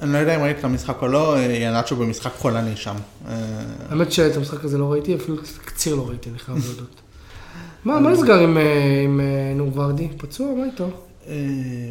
[0.00, 2.94] אני לא יודע אם ראית את המשחק או לא, ינאצ'ו במשחק חולני שם.
[3.28, 3.34] אה,
[3.90, 7.00] האמת שאת המשחק הזה לא ראיתי, אפילו קציר לא ראיתי, אני חייב להודות.
[7.84, 8.66] מה מה נסגר עם, אה, אה,
[9.56, 10.08] נור ורדי?
[10.18, 10.54] פצוע?
[10.54, 10.88] מה איתו?
[11.28, 11.34] אה,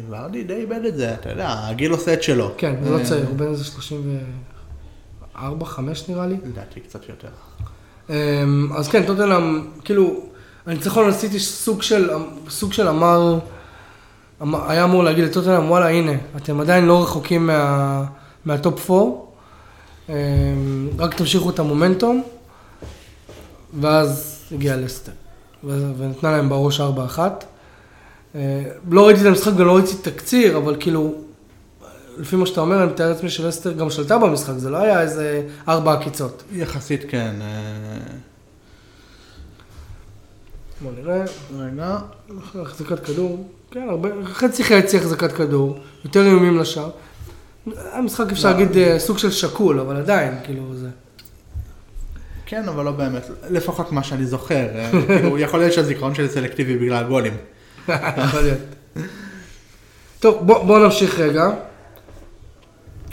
[0.08, 2.50] ורדי די איבד את זה, אתה יודע, הגיל עושה את שלו.
[2.58, 6.36] כן, הוא לא צעיר, הוא בן איזה 34, 5 נראה לי.
[6.44, 7.28] לדעתי קצת יותר.
[8.10, 8.14] אמ,
[8.76, 10.20] אז כן, טוטנאם, כאילו,
[10.66, 12.10] הניצחון על סיטי סוג של,
[12.48, 13.38] סוג של אמר,
[14.42, 18.04] אמר- היה אמור להגיד לטוטנאם, וואלה, הנה, אתם עדיין לא רחוקים מה,
[18.44, 19.04] מהטופ 4,
[20.08, 20.14] אמ,
[20.98, 22.22] רק תמשיכו את המומנטום,
[23.80, 25.12] ואז הגיע לסטר,
[25.64, 26.82] ונתנה להם בראש 4-1.
[28.34, 31.14] אה, לא ראיתי את המשחק וגם לא ראיתי את התקציר, אבל כאילו,
[32.18, 35.42] לפי מה שאתה אומר, אני מתאר לעצמי שלסטר גם שלטה במשחק, זה לא היה איזה
[35.68, 36.42] ארבע עקיצות.
[36.52, 37.34] יחסית כן.
[37.40, 38.14] אה,
[40.80, 41.24] בוא נראה.
[41.58, 41.98] רגע.
[42.62, 46.90] החזקת כדור, כן, הרבה, חצי חצי החזקת כדור, יותר איומים לשער.
[47.92, 50.88] המשחק אפשר להגיד אה, סוג של שקול, אבל עדיין, כאילו זה.
[52.48, 54.66] כן, אבל לא באמת, לפחות מה שאני זוכר.
[54.74, 57.36] אה, כאילו, יכול להיות שהזיכרון שלי סלקטיבי בגלל גולים.
[57.88, 58.58] יכול להיות.
[60.20, 61.50] טוב, בוא, בוא נמשיך רגע.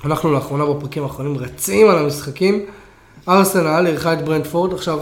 [0.05, 2.65] אנחנו לאחרונה בפרקים האחרונים רצים על המשחקים.
[3.27, 4.99] ארסנל אירחה את ברנדפורד, עכשיו,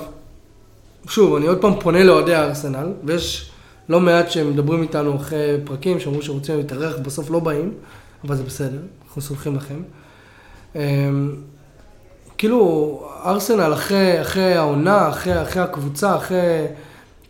[1.08, 3.52] שוב, אני עוד פעם פונה לאוהדי הארסנל, ויש
[3.90, 7.74] לא מעט שהם מדברים איתנו אחרי פרקים, שאמרו שרוצים להתארח, בסוף לא באים,
[8.24, 9.82] אבל זה בסדר, אנחנו סולחים לכם.
[12.44, 16.66] כאילו, ארסנל אחרי, אחרי העונה, אחרי, אחרי הקבוצה, אחרי,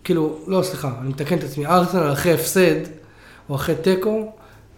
[0.03, 2.75] כאילו, לא, סליחה, אני מתקן את עצמי, ארסנל אחרי הפסד,
[3.49, 4.31] או אחרי תיקו,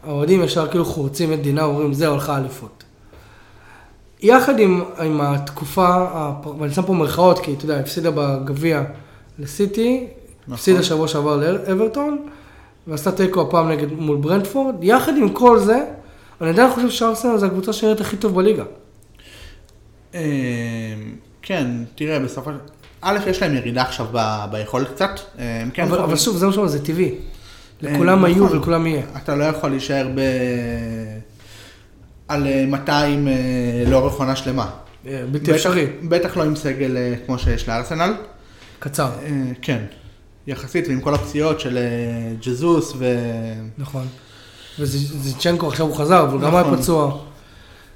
[0.04, 2.84] האוהדים ישר כאילו חורצים את דינה, אומרים, זה הולכה אליפות.
[4.22, 6.06] יחד עם, עם התקופה,
[6.60, 8.84] ואני שם פה מירכאות, כי אתה יודע, הפסידה בגביע
[9.40, 10.08] לסיטי,
[10.42, 10.54] נכון.
[10.54, 12.28] הפסידה שבוע שעבר לאברטון,
[12.88, 14.76] ועשתה תיקו הפעם נגד מול ברנדפורד.
[14.82, 15.86] יחד עם כל זה,
[16.42, 18.64] אני עדיין חושב שארסנל זה הקבוצה שנראית הכי טוב בליגה.
[20.16, 20.22] אה,
[21.42, 22.58] כן, תראה, בסופו של...
[23.02, 25.10] א', יש להם ירידה עכשיו ב- ביכולת קצת.
[25.40, 27.06] אה, הם כן אבל, אבל שוב, זה מה שאומר, זה טבעי.
[27.06, 27.16] אה,
[27.82, 28.58] לכולם היו נכון.
[28.58, 29.04] ולכולם יהיה.
[29.24, 30.20] אתה לא יכול להישאר ב...
[32.28, 33.34] על אה, 200 אה,
[33.88, 34.70] לאורך עונה שלמה.
[35.08, 35.88] אה, בלתי אפשרי.
[36.04, 38.14] בטח לא עם סגל אה, כמו שיש לארסנל.
[38.80, 39.30] קצר, אה,
[39.62, 39.84] כן,
[40.48, 41.84] יחסית, ועם כל הפציעות של אה,
[42.42, 43.06] ג'זוס ו...
[43.78, 44.08] נכון.
[44.80, 46.78] וזיצ'נקו עכשיו הוא חזר, אבל גם היה נכון.
[46.78, 47.18] פצוע.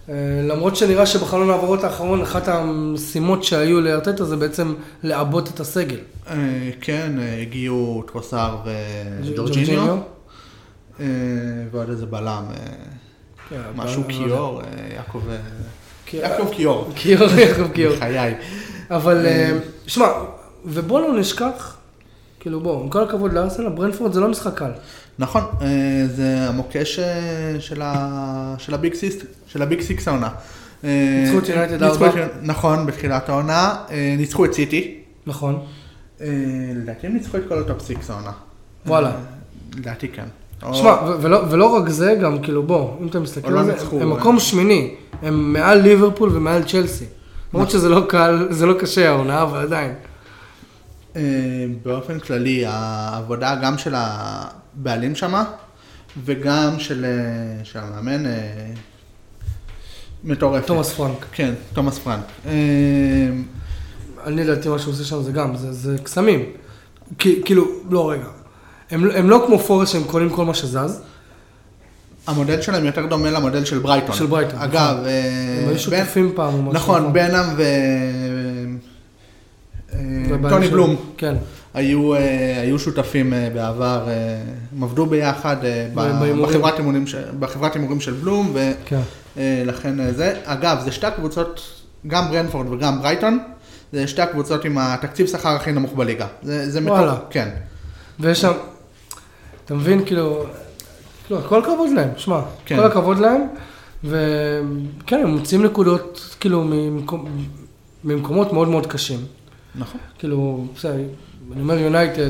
[0.09, 5.97] אה, למרות שנראה שבחלון העברות האחרון, אחת המשימות שהיו לארטטה זה בעצם לעבות את הסגל.
[6.27, 6.35] אה,
[6.81, 8.55] כן, אה, הגיעו טרוסר
[9.35, 9.35] ג'ורג'יניו.
[9.35, 9.97] וג'ורג'יניו.
[11.71, 12.43] ועוד איזה בלם,
[13.49, 14.61] כן, משהו קיור,
[14.95, 15.21] יעקב...
[16.13, 16.89] יעקב קיור.
[16.95, 17.95] קיור, יעקב קיור.
[17.95, 18.35] בחיי.
[18.91, 19.25] אבל,
[19.87, 20.07] שמע,
[20.65, 21.77] ובוא לא נשכח,
[22.39, 24.71] כאילו בוא, עם כל הכבוד לארסנל, ברנפורד זה לא משחק קל.
[25.19, 25.67] נכון, אה,
[26.15, 30.29] זה המוקש אה, של ה- ה big six, של ה big six העונה.
[30.83, 30.89] אה,
[31.23, 32.09] ניצחו את יונייטד ארבע.
[32.41, 33.75] נכון, בתחילת העונה.
[34.17, 34.95] ניצחו את סיטי.
[35.27, 35.59] נכון.
[36.75, 38.31] לדעתי הם ניצחו את כל ה top six העונה.
[38.85, 39.11] וואלה.
[39.77, 40.25] לדעתי כן.
[40.73, 44.09] שמע, ולא, רק זה, גם כאילו בוא, אם אתה מסתכל לא על זה, הם.
[44.09, 47.05] מקום שמיני, הם מעל ליברפול ומעל צ'לסי.
[47.53, 49.93] למרות שזה לא קל, זה לא קשה העונה, אבל עדיין.
[51.83, 53.93] באופן כללי, העבודה גם של
[54.81, 55.43] הבעלים שמה,
[56.25, 58.31] וגם של אה, של המאמן, אה,
[60.23, 60.67] מטורפת.
[60.67, 61.25] תומאס פרנק.
[61.31, 62.23] כן, תומאס פרנק.
[62.45, 62.51] אה,
[64.25, 66.45] אני לדעתי מה שהוא עושה שם זה גם, זה, זה קסמים.
[67.19, 68.27] כי, כאילו, לא רגע.
[68.91, 71.01] הם, הם לא כמו פורס שהם קונים כל מה שזז.
[72.27, 74.15] המודל שלהם יותר דומה למודל של ברייטון.
[74.15, 75.05] של ברייטון, אגב, נכון.
[75.05, 76.73] אה, הם היו שותפים פעם משהו.
[76.73, 77.63] נכון, בנאם ו...
[80.49, 81.35] טוני בלום כן.
[81.73, 82.19] היו, אה,
[82.61, 84.41] היו שותפים אה, בעבר, אה,
[84.77, 85.55] הם עבדו ביחד.
[86.41, 88.55] בחברת הימורים של- בחברת הימורים של בלום,
[88.85, 88.99] כן.
[89.37, 90.33] ולכן אה, זה.
[90.45, 91.61] אגב, זה שתי הקבוצות,
[92.07, 93.39] גם ברנפורד וגם ברייטון,
[93.93, 96.27] זה שתי הקבוצות עם התקציב שכר הכי נמוך בליגה.
[96.43, 97.13] זה, זה וואלה.
[97.13, 97.49] מטור- כן.
[98.19, 98.51] ויש שם,
[99.65, 100.43] אתה מבין, כאילו,
[101.27, 102.75] כאילו, כל הכבוד להם, שמע, כן.
[102.77, 103.41] כל הכבוד להם,
[104.03, 107.25] וכן, הם מוצאים נקודות, כאילו, ממקום,
[108.03, 109.19] ממקומות מאוד מאוד קשים.
[109.75, 109.99] נכון.
[110.19, 110.93] כאילו, בסדר,
[111.53, 112.29] אני אומר יונייטד,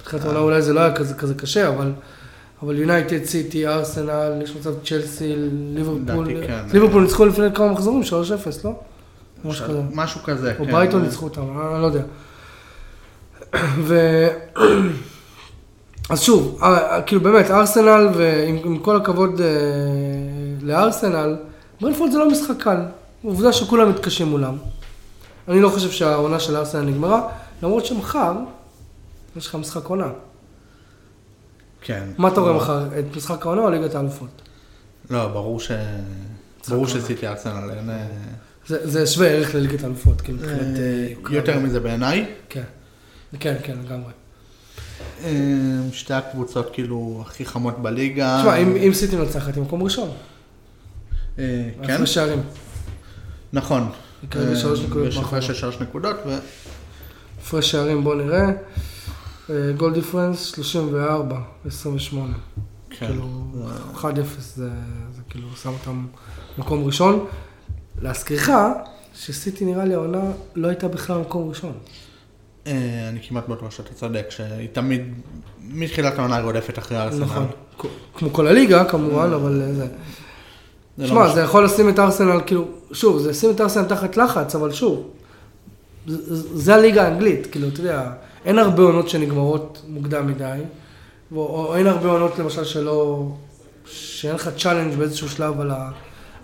[0.00, 1.92] בתחילת העונה אולי זה לא היה כזה, כזה קשה, אבל,
[2.62, 5.34] אבל יונייטד, סיטי, ארסנל, יש מצב צ'לסי,
[5.74, 6.28] ליברפול.
[6.72, 8.06] ליברפול ניצחו לפני כמה מחזורים, 3-0,
[8.64, 8.72] לא?
[9.44, 9.80] משהו כזה.
[9.94, 10.72] משהו כזה, או כן.
[10.72, 12.02] ברייטון ניצחו אותם, אני לא יודע.
[13.86, 14.28] ו...
[16.10, 19.46] אז שוב, אה, כאילו באמת, ארסנל, ועם עם כל הכבוד אה,
[20.62, 21.36] לארסנל,
[21.80, 22.76] ברנפורד זה לא משחק קל.
[23.22, 24.56] עובדה שכולם מתקשים מולם.
[25.48, 27.28] אני לא חושב שהעונה של ארסנל נגמרה,
[27.62, 28.32] למרות שמחר
[29.36, 30.10] יש לך משחק עונה.
[31.80, 32.08] כן.
[32.18, 32.98] מה אתה רואה מחר?
[32.98, 34.42] את משחק העונה או ליגת האלופות?
[35.10, 35.70] לא, ברור ש...
[36.68, 36.86] ברור.
[36.86, 37.90] שסיטי ארסנל, אין...
[37.90, 38.06] אה,
[38.66, 40.60] זה, שווה ערך לליגת האלופות, כאילו, מבחינת...
[40.60, 41.34] אה, אה.
[41.34, 42.26] יותר מזה בעיניי.
[42.48, 42.62] כן,
[43.40, 44.12] כן, כן, לגמרי.
[45.92, 48.38] שתי הקבוצות כאילו הכי חמות בליגה.
[48.40, 50.10] תשמע, אם, סיטי מנצחת, היא מקום ראשון.
[51.36, 51.42] כן,
[51.82, 52.42] הפרש שערים.
[53.52, 53.90] נכון.
[54.22, 55.16] היא כרגע שלוש נקודות יש.
[55.16, 56.16] הפרש של שלוש נקודות.
[57.38, 58.46] הפרש שערים, בוא נראה.
[59.76, 62.32] גול דיפרנס 34, 28.
[62.90, 63.06] כן.
[63.06, 63.24] כאילו,
[63.94, 64.04] 1-0
[64.38, 64.68] זה,
[65.16, 66.06] זה כאילו שם אותם
[66.58, 67.26] מקום ראשון.
[68.02, 68.50] להזכירך,
[69.14, 70.20] שסיטי נראה לי העונה
[70.54, 71.72] לא הייתה בכלל מקום ראשון.
[72.66, 75.02] אה, אני כמעט בטוח שאתה צודק, שהיא תמיד,
[75.68, 77.24] מתחילת העונה רודפת אחרי ארסנל.
[77.24, 77.46] נכון.
[78.14, 79.86] כמו כל הליגה כמובן, אבל אה, זה...
[80.98, 81.34] לא שמע.
[81.34, 85.10] זה יכול לשים את ארסנל, כאילו, שוב, זה ישים את ארסנל תחת לחץ, אבל שוב,
[86.08, 88.10] זה, הליגה האנגלית, כאילו, אתה יודע,
[88.44, 90.60] אין הרבה עונות שנגמרות מוקדם מדי,
[91.32, 93.28] או, או אין הרבה עונות למשל שלא,
[93.84, 95.90] שאין לך challenge באיזשהו שלב על, ה,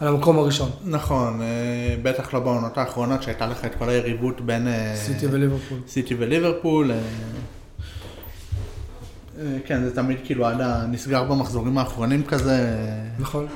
[0.01, 4.69] על המקום הראשון, נכון, אה, בטח לא בעונות האחרונות שהייתה לך את כל היריבות בין...
[4.69, 5.79] אה, סיטי וליברפול.
[5.89, 6.91] סיטי וליברפול.
[6.91, 6.97] אה,
[9.39, 13.47] אה, כן, זה תמיד כאילו עד הנסגר במחזורים האחרונים כזה, אה, נכון,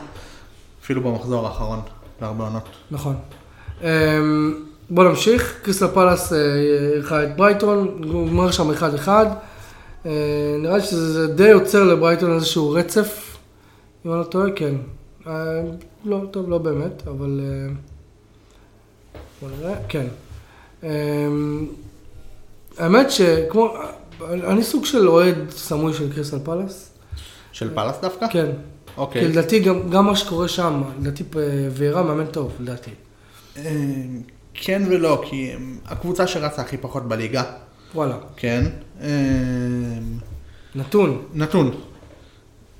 [0.82, 1.80] אפילו במחזור האחרון,
[2.20, 2.68] בהרבה עונות.
[2.90, 3.16] נכון.
[4.90, 6.38] בוא נמשיך, קריסטל פלאס אה,
[6.94, 9.08] אירחה את ברייטון, גמר שם 1-1.
[10.06, 13.36] אה, נראה לי שזה די יוצר לברייטון איזשהו רצף,
[14.06, 14.74] אם אני לא טועה, כן.
[15.26, 15.32] אה,
[16.04, 17.40] לא, טוב, לא באמת, אבל...
[19.40, 20.06] בוא נראה, כן.
[22.78, 23.74] האמת שכמו,
[24.30, 26.90] אני סוג של אוהד סמוי של קריסטל פלאס.
[27.52, 28.26] של פלאס דווקא?
[28.30, 28.46] כן.
[28.86, 29.28] כי אוקיי.
[29.28, 31.24] לדעתי גם, גם מה שקורה שם, לדעתי
[31.72, 32.90] ויירה מאמן טוב, לדעתי.
[34.54, 35.56] כן ולא, כי אה,
[35.86, 37.42] הקבוצה שרצה הכי פחות בליגה,
[37.94, 38.16] וואלה.
[38.36, 38.64] כן.
[39.00, 39.08] אה,
[40.74, 41.22] נתון.
[41.34, 41.70] נתון.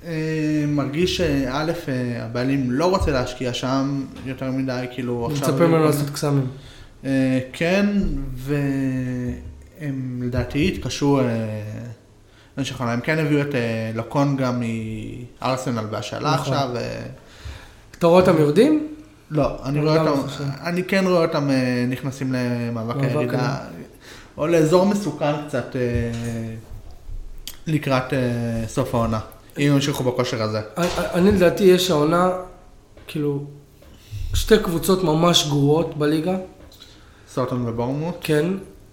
[0.05, 5.49] אה, מרגיש שא', אה, הבעלים לא רוצה להשקיע שם יותר מדי, כאילו עכשיו...
[5.49, 6.47] מצפה ממנו לעשות קסמים.
[7.05, 7.87] אה, כן,
[8.35, 11.25] והם לדעתי התקשו, אה,
[12.57, 13.55] במשך העונה, הם כן הביאו את
[13.95, 14.53] לקונגה
[15.41, 16.55] מארסנל בהשאלה נכון.
[16.55, 16.71] עכשיו.
[17.99, 18.89] אתה רואה אותם יורדים?
[19.31, 20.45] לא, אני רואה לא אותם, חושב.
[20.65, 23.57] אני כן רואה אותם אה, נכנסים למאבק מאבק הירידה,
[24.37, 25.81] או לאזור מסוכן קצת אה,
[27.67, 28.19] לקראת אה,
[28.69, 29.21] סוף העונה,
[29.59, 30.61] אם ימשיכו בכושר הזה.
[30.79, 32.31] אני- לדעתי יש העונה,
[33.07, 33.45] כאילו,
[34.35, 36.37] שתי קבוצות ממש גרועות בליגה,
[37.35, 38.15] סוטון ובורמוט.
[38.21, 38.47] כן,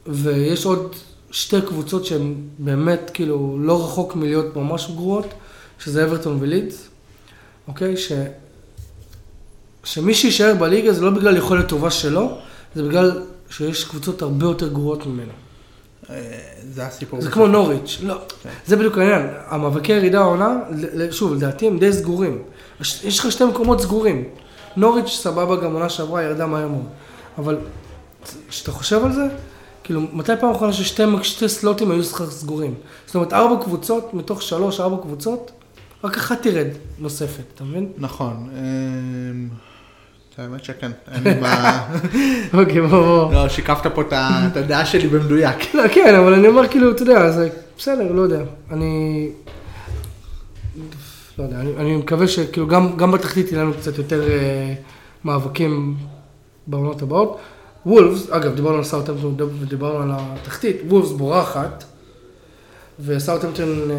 [0.07, 0.95] ויש עוד
[1.31, 5.33] שתי קבוצות שהן באמת, כאילו, לא רחוק מלהיות ממש גרועות,
[5.79, 6.87] שזה אברטון ולידס,
[7.67, 7.97] אוקיי?
[9.85, 12.37] שמי שיישאר בליגה זה לא בגלל יכולת טובה שלו,
[12.75, 15.31] זה בגלל שיש קבוצות הרבה יותר גרועות ממנו.
[16.09, 16.15] אה,
[16.73, 17.21] זה הסיפור.
[17.21, 18.49] זה כמו נוריץ', לא, כן.
[18.65, 20.59] זה בדיוק העניין, המאבקי ירידה העונה,
[21.11, 22.41] שוב, לדעתי הם די סגורים.
[22.81, 24.23] יש לך שתי מקומות סגורים.
[24.77, 26.85] נוריץ' סבבה, גם עונה שעברה ירדה מהר מאוד.
[27.37, 27.57] אבל
[28.49, 29.27] כשאתה חושב על זה,
[29.83, 32.73] כאילו, מתי פעם אחרונה ששתי שתי סלוטים היו לך סגורים?
[33.05, 35.51] זאת אומרת, ארבע קבוצות, מתוך שלוש, ארבע קבוצות,
[36.03, 36.67] רק אחת תרד
[36.99, 37.91] נוספת, אתה מבין?
[37.97, 38.49] נכון.
[40.37, 41.87] האמת שכן, אין לי מה...
[42.59, 43.33] אוקיי, בוא, בוא.
[43.33, 45.55] לא, שיקפת פה את הדעה שלי במדויק.
[45.75, 48.41] לא, כן, אבל אני אומר, כאילו, אתה יודע, זה בסדר, לא יודע.
[48.71, 49.29] אני...
[51.37, 54.73] לא יודע, אני, אני מקווה שכאילו גם, גם בתחתית יהיה לנו קצת יותר אה,
[55.25, 55.97] מאבקים
[56.67, 57.37] בעונות הבאות.
[57.85, 61.83] וולפס, אגב, דיברנו על סאוטהמפטון ודיברנו על התחתית, וולפס בורחת,
[62.99, 63.95] וסאוטהמפטון, אה,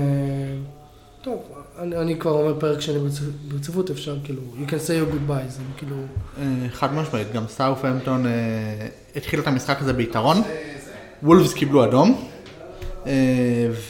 [1.22, 1.42] טוב,
[1.78, 5.48] אני, אני כבר אומר פרק שני ברצ- ברציפות, אפשר כאילו, you can say your goodbye,
[5.48, 5.96] זה כאילו,
[6.38, 8.32] אה, חד משמעית, גם סאופהמפטון אה,
[9.16, 10.42] התחיל את המשחק הזה ביתרון.
[11.22, 12.24] וולפס קיבלו אדום.
[13.06, 13.12] אה,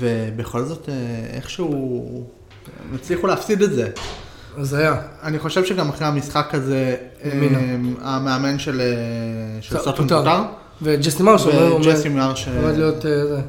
[0.01, 0.95] ובכל זאת, אה,
[1.37, 2.27] איכשהו
[2.91, 3.89] הם הצליחו להפסיד את זה.
[4.59, 4.95] אז היה.
[5.23, 7.31] אני חושב שגם אחרי המשחק הזה, אה.
[8.01, 8.87] המאמן של אה,
[9.79, 10.23] סוטון פוטר.
[11.21, 11.47] מרש
[11.87, 13.41] וג'סי מאר עומד להיות אה, זה.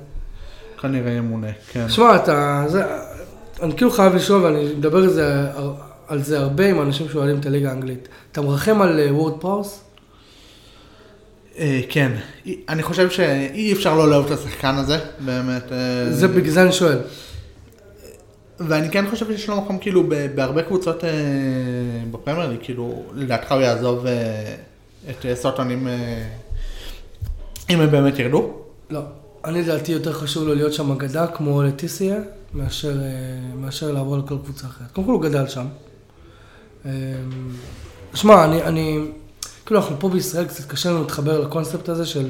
[0.78, 1.90] שכנראה ימונה, כן.
[1.90, 2.84] שמע, אתה, זה,
[3.62, 5.48] אני כאילו חייב לשאול, ואני מדבר על זה,
[6.08, 8.08] על זה הרבה עם אנשים שאוהדים את הליגה האנגלית.
[8.32, 9.84] אתה מרחם על וורד פראוס?
[11.58, 12.12] אה, כן,
[12.70, 15.72] אני חושב שאי אפשר לא לאהוב את השחקן הזה, באמת.
[15.72, 16.98] אה, זה בגלל זה אני שואל.
[18.60, 20.04] ואני כן חושב שיש לו מקום כאילו
[20.36, 21.10] בהרבה קבוצות אה,
[22.12, 24.56] בפרמייר ליג, כאילו לדעתך הוא יעזוב אה,
[25.10, 25.88] את סוטון אם,
[27.70, 28.54] אם הם באמת ירדו?
[28.90, 29.02] לא.
[29.46, 32.16] אני לדעתי יותר חשוב לו להיות שם אגדה כמו לטיסיה,
[32.58, 33.06] מאשר, אה,
[33.56, 34.92] מאשר לעבור לכל קבוצה אחרת.
[34.94, 35.66] קודם כל הוא גדל שם.
[36.86, 36.92] אה,
[38.14, 39.00] שמע, אני, אני,
[39.66, 42.28] כאילו אנחנו פה בישראל קצת קשה לנו להתחבר לקונספט הזה של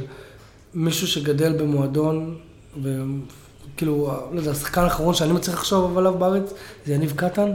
[0.73, 2.37] מישהו שגדל במועדון,
[2.83, 3.95] וכאילו,
[4.31, 6.53] לא יודע, השחקן האחרון שאני מצליח לחשוב עליו בארץ,
[6.85, 7.51] זה יניב קטן.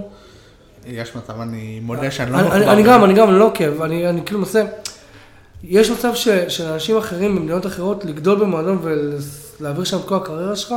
[0.87, 2.63] יש מצב, אני מודה שאני לא אני- מחובר.
[2.65, 4.65] אני אני גם, אני גם לא עוקב, אני אני כאילו מנסה,
[5.65, 8.79] יש מצב ש- של אנשים אחרים במדינות אחרות לגדול במועדון
[9.61, 10.75] ולהעביר שם את כל הקריירה שלך,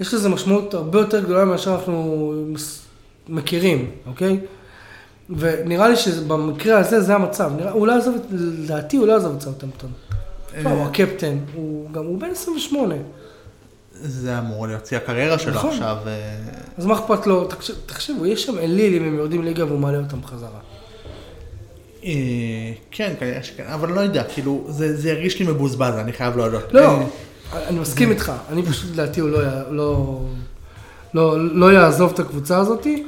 [0.00, 2.32] יש לזה משמעות הרבה יותר גדולה מאשר אנחנו
[3.28, 4.38] מכירים, אוקיי?
[5.38, 9.40] ונראה לי שבמקרה הזה זה המצב, נראה, הוא לא עזב, לדעתי הוא לא עזב את
[9.42, 9.90] סאוטהמפטון.
[10.56, 12.94] אה, הוא הקפטן, הוא גם, הוא בן 28,
[14.00, 15.70] זה אמור להיות שיא הקריירה שלו נכון.
[15.70, 15.96] עכשיו.
[16.06, 16.36] אה,
[16.78, 19.98] אז מה אכפת לו, תקשיב- תחשבו, יש שם אליל אם הם יורדים ליגה והוא מעלה
[19.98, 20.58] אותם בחזרה.
[22.04, 22.10] אה,
[22.90, 26.72] כן, כנראה שכן, אבל לא יודע, כאילו, זה זה הרגיש לי מבוזבז, אני חייב להודות.
[26.72, 26.98] לא,
[27.52, 29.40] אני מסכים איתך, אני פשוט לדעתי הוא לא,
[29.70, 30.20] לא,
[31.14, 33.04] לא, לא יעזוב את הקבוצה הזאתי.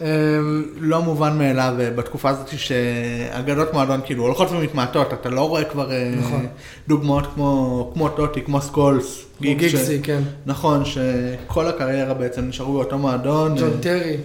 [0.00, 5.64] אמ, לא מובן מאליו אה, בתקופה הזאת שאגדות מועדון כאילו הולכות ומתמעטות, אתה לא רואה
[5.64, 6.46] כבר אה, נכון.
[6.88, 10.22] דוגמאות כמו, כמו טוטי, כמו סקולס, גיגס, כן.
[10.46, 13.54] נכון, שכל הקריירה בעצם נשארו באותו מועדון.
[13.58, 14.16] ג'ון אה, טרי,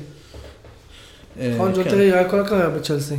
[1.55, 1.73] נכון?
[1.73, 3.17] ג'ון כן, טרי היה כל הקריירה בצ'לסי.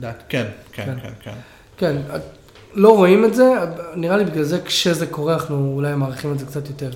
[0.00, 0.84] כן, כן, כן.
[1.02, 1.32] כן, כן.
[1.78, 1.96] כן,
[2.74, 3.54] לא רואים את זה,
[3.94, 6.90] נראה לי בגלל זה כשזה קורה אנחנו אולי מעריכים את זה קצת יותר.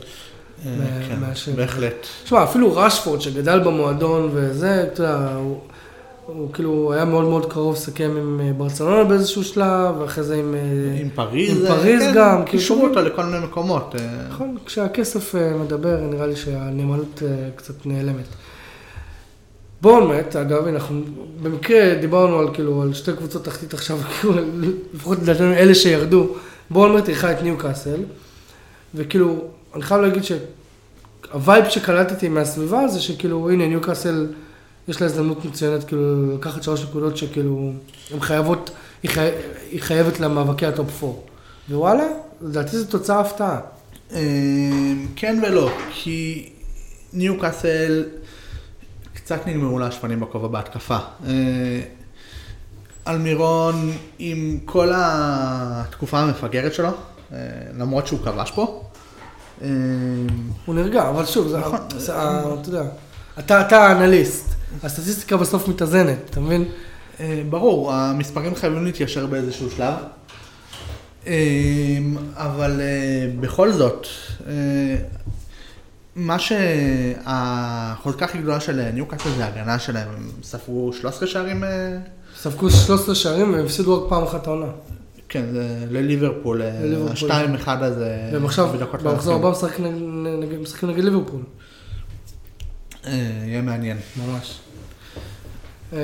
[0.66, 0.72] אה,
[1.08, 2.06] כן, בהחלט.
[2.24, 5.60] תשמע, אפילו רשפורד שגדל במועדון וזה, אתה יודע, הוא,
[6.26, 10.54] הוא כאילו היה מאוד מאוד קרוב לסכם עם אה, ברצלונה באיזשהו שלב, ואחרי זה עם...
[10.54, 12.86] אה, עם פריז, עם פריז כן, גם, כאילו, קישרו.
[12.86, 13.94] אותו לכל מיני מקומות.
[14.28, 17.22] נכון, כשהכסף מדבר, נראה לי שהנאמנות
[17.56, 18.26] קצת נעלמת.
[19.84, 21.00] בורנמט, אגב, אנחנו
[21.42, 24.34] במקרה דיברנו על כאילו, על שתי קבוצות תחתית עכשיו, כאילו,
[24.94, 26.26] לפחות לדעתנו אלה שירדו,
[26.70, 28.00] בורנמט אירחה את ניוקאסל,
[28.94, 34.26] וכאילו, אני חייב להגיד שה vibe שקלטתי מהסביבה זה שכאילו, הנה ניוקאסל,
[34.88, 37.72] יש לה הזדמנות מצוינת כאילו לקחת שלוש נקודות שכאילו,
[38.10, 38.70] הן חייבות,
[39.02, 39.28] היא, חי...
[39.70, 41.16] היא חייבת למאבקי ה top 4.
[41.70, 42.06] ווואלה,
[42.42, 43.60] לדעתי זו תוצאה הפתעה.
[44.12, 44.20] אה,
[45.16, 46.48] כן ולא, כי
[47.12, 48.04] ניוקאסל
[49.24, 50.96] קצת נגמרו לה השפנים בכובע בהתקפה.
[51.26, 51.32] אה,
[53.08, 56.88] אלמירון עם כל התקופה המפגרת שלו,
[57.32, 57.38] אה,
[57.78, 58.82] למרות שהוא כבש פה.
[59.62, 59.68] אה,
[60.66, 61.78] הוא נרגע, אבל שוב, זה, נכון.
[61.96, 62.82] זה, אתה יודע,
[63.38, 66.64] אתה, אתה האנליסט, הסטטיסטיקה בסוף מתאזנת, אתה מבין?
[67.50, 69.94] ברור, המספרים חייבים להתיישר באיזשהו שלב.
[72.36, 72.80] אבל
[73.40, 74.06] בכל זאת,
[76.16, 81.98] מה שהחוזקה הכי גדולה של ניוקאסל זה ההגנה שלהם, הם ספרו 13 שערים, אה,
[82.36, 84.66] ספגו 13 שערים והם הפסידו רק פעם אחת העונה.
[85.28, 87.12] כן, זה לליברפול, אה, לליברפול.
[87.12, 88.68] השתיים אחד הזה, והם עכשיו,
[89.12, 89.34] במחזור.
[89.34, 89.50] הבא
[90.62, 91.40] משחקים נגד ליברפול.
[93.06, 93.12] אה,
[93.46, 93.96] יהיה מעניין.
[94.26, 94.58] ממש.
[95.92, 95.98] אמ,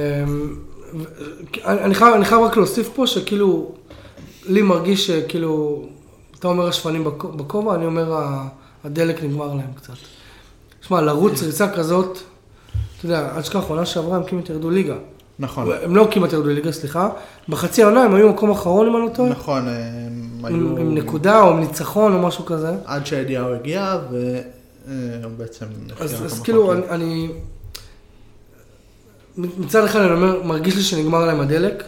[1.64, 3.72] אני חייב, אני חייב רק להוסיף פה שכאילו,
[4.46, 5.84] לי מרגיש שכאילו,
[6.38, 8.14] אתה אומר השפנים בכ- בכובע, אני אומר
[8.84, 9.94] הדלק נגמר להם קצת.
[10.80, 12.18] שמע, לרוץ ריצה כזאת,
[12.98, 14.96] אתה יודע, אל תשכח, עונה שעברה הם כמעט ירדו ליגה.
[15.38, 17.08] נכון, הם לא כמעט ירדו ליגה, סליחה.
[17.48, 19.30] בחצי העונה הם היו מקום אחרון, אם אני לא טועה.
[19.30, 19.72] נכון, אה,
[20.06, 20.56] הם היו...
[20.56, 22.72] עם, עם נקודה או עם ניצחון או משהו כזה.
[22.84, 25.66] עד שהדיהו הגיע, והוא בעצם...
[26.00, 26.72] אז, אז כאילו.
[26.72, 27.28] אני, אני...
[29.36, 31.84] מצד אחד אני אומר, מרגיש לי שנגמר להם הדלק,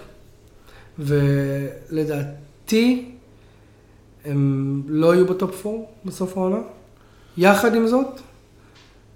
[0.98, 2.32] ולדעתי,
[4.24, 6.58] הם לא יהיו בטופ 4 בסוף העונה.
[7.36, 8.20] יחד עם זאת,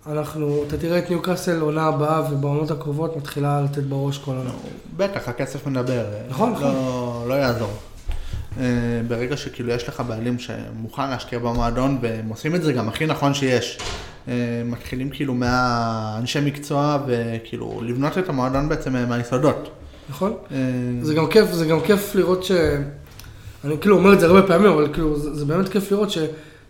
[0.06, 4.50] אנחנו, אתה תראה את ניוקאסל עונה הבאה ובעונות הקרובות מתחילה לתת בראש כל עונה.
[4.96, 6.04] בטח, הכסף מדבר.
[6.28, 7.28] נכון, לא, נכון.
[7.28, 7.72] לא יעזור.
[8.60, 8.64] אה,
[9.08, 13.34] ברגע שכאילו יש לך בעלים שמוכן להשקיע במועדון, והם עושים את זה גם הכי נכון
[13.34, 13.78] שיש.
[14.28, 19.70] אה, מתחילים כאילו מהאנשי מקצוע, וכאילו לבנות את המועדון בעצם מהיסודות.
[20.08, 20.34] נכון?
[20.52, 20.56] אה,
[21.02, 22.50] זה גם כיף, זה גם כיף לראות ש...
[23.64, 26.18] אני כאילו אומר את זה הרבה פעמים, אבל כאילו, זה, זה באמת כיף לראות ש...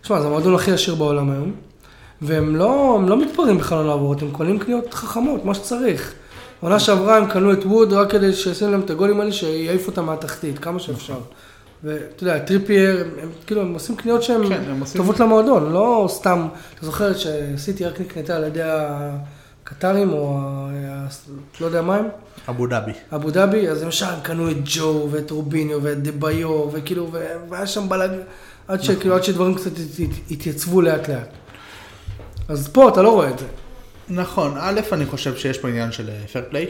[0.07, 1.51] תשמע, זה המועדון הכי עשיר בעולם היום,
[2.21, 6.13] והם לא, לא מתפרעים בכלל על העברות, הם קונים קניות חכמות, מה שצריך.
[6.61, 10.05] בעונה שעברה הם קנו את ווד רק כדי שישימו להם את הגולים האלה, שיעיפו אותם
[10.05, 11.17] מהתחתית, כמה שאפשר.
[11.83, 16.47] ואתה יודע, טריפייר, הם, כאילו, הם עושים קניות שהן כן, עושים- טובות למועדון, לא סתם,
[16.75, 18.61] אתה זוכר שסיטי רק נקנתה על ידי
[19.71, 21.07] הקטארים, או ה...
[21.61, 22.05] לא יודע מה הם?
[22.49, 22.91] אבו דאבי.
[23.15, 23.89] אבו דאבי, אז הם
[24.23, 27.11] קנו את ג'ו ואת רוביניו ואת אדבאיור, וכאילו,
[27.49, 28.11] והיה שם בלגן,
[28.67, 31.29] עד שכאילו, עד שדברים קצת הת- הת- התייצבו לאט לאט.
[32.47, 33.45] אז פה אתה לא רואה את זה.
[34.09, 36.67] נכון, א', אני חושב שיש פה עניין של fair play.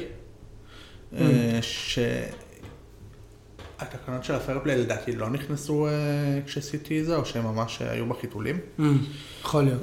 [1.13, 1.17] Mm.
[1.61, 2.33] שהתקנות
[4.23, 5.91] של ה fair play לדעתי לא נכנסו אה,
[6.45, 8.59] כשסיטי זה, או שהם ממש אה, היו בחיתולים.
[9.41, 9.81] יכול להיות.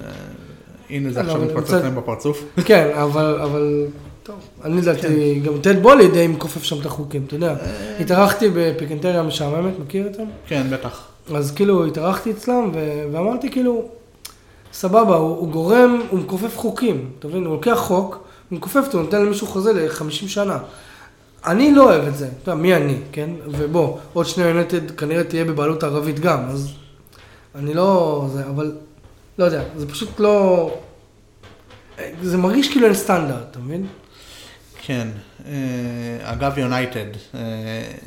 [0.91, 2.45] הנה זה לא, עכשיו מתפוצץ להם בפרצוף.
[2.69, 3.87] כן, אבל, אבל,
[4.23, 7.55] טוב, אני לדעתי, גם טד בולי די מכופף שם את החוקים, אתה יודע.
[8.01, 10.25] התארחתי בפיקנטריה משעממת, מכיר אותם?
[10.47, 11.09] כן, בטח.
[11.35, 12.71] אז כאילו התארחתי אצלם
[13.13, 13.89] ואמרתי כאילו,
[14.73, 17.45] סבבה, הוא, הוא גורם, הוא מכופף חוקים, אתה מבין?
[17.45, 18.15] הוא לוקח חוק,
[18.51, 20.59] הוא מכופף אותו, נותן למישהו חוזה ל-50 שנה.
[21.47, 23.31] אני לא אוהב את זה, אתה יודע, מי אני, כן?
[23.47, 26.73] ובוא, עוד שנייה יונטד כנראה תהיה בבעלות ערבית גם, אז
[27.55, 28.25] אני לא...
[28.33, 28.73] זה, אבל
[29.39, 30.71] לא יודע, זה פשוט לא...
[32.23, 33.87] זה מרגיש כאילו אין סטנדרט, אתה מבין?
[34.87, 35.09] כן.
[35.47, 35.53] אה,
[36.23, 37.41] אגב, יונייטד, אה,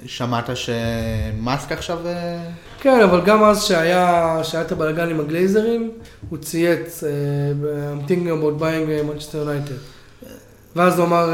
[0.06, 2.08] שמעת שמאסק עכשיו...
[2.08, 2.40] אה,
[2.80, 5.92] כן, אבל גם אז שהיה, שהיה את הבלאגן עם הגלייזרים,
[6.30, 10.28] הוא צייץ, I'm thinking about buying Manchester United.
[10.76, 11.30] ואז הוא אמר,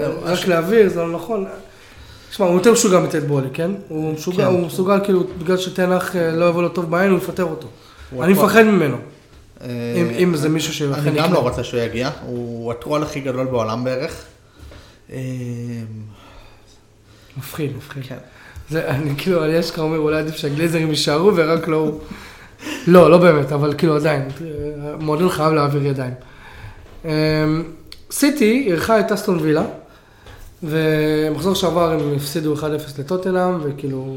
[0.00, 1.46] זהו, רק להעביר, זה לא נכון.
[2.30, 3.70] שמע, הוא יותר משוגע מטד בולי, כן?
[3.88, 4.44] הוא משוגע, כן.
[4.44, 7.68] הוא מסוגל כאילו, בגלל שתנח לא יבוא לו טוב בעין, הוא יפטר אותו.
[8.20, 8.96] אני מפחד ממנו,
[9.60, 9.66] אה,
[10.18, 11.32] אם- זה מישהו שאכן אני גם.
[11.32, 14.24] לא רוצה שהוא יגיע, הוא הטרול הכי גדול בעולם בערך.
[15.12, 15.18] אה,
[17.36, 18.02] מפחיד, מפחיד.
[18.08, 18.16] כן.
[18.70, 22.00] זה, אני כאילו, אני אשכרה אומר, אולי עדיף שהגלייזרים יישארו ורק לא הוא.
[22.86, 24.28] לא, לא באמת, אבל כאילו עדיין,
[24.82, 26.14] המועדון חייב להעביר ידיים.
[27.04, 27.10] אמ,
[28.10, 29.64] סיטי אירחה את אסטון וילה,
[30.62, 32.62] ומחזור שעבר הם הפסידו 1-0
[32.98, 34.16] לטוטנאם, וכאילו,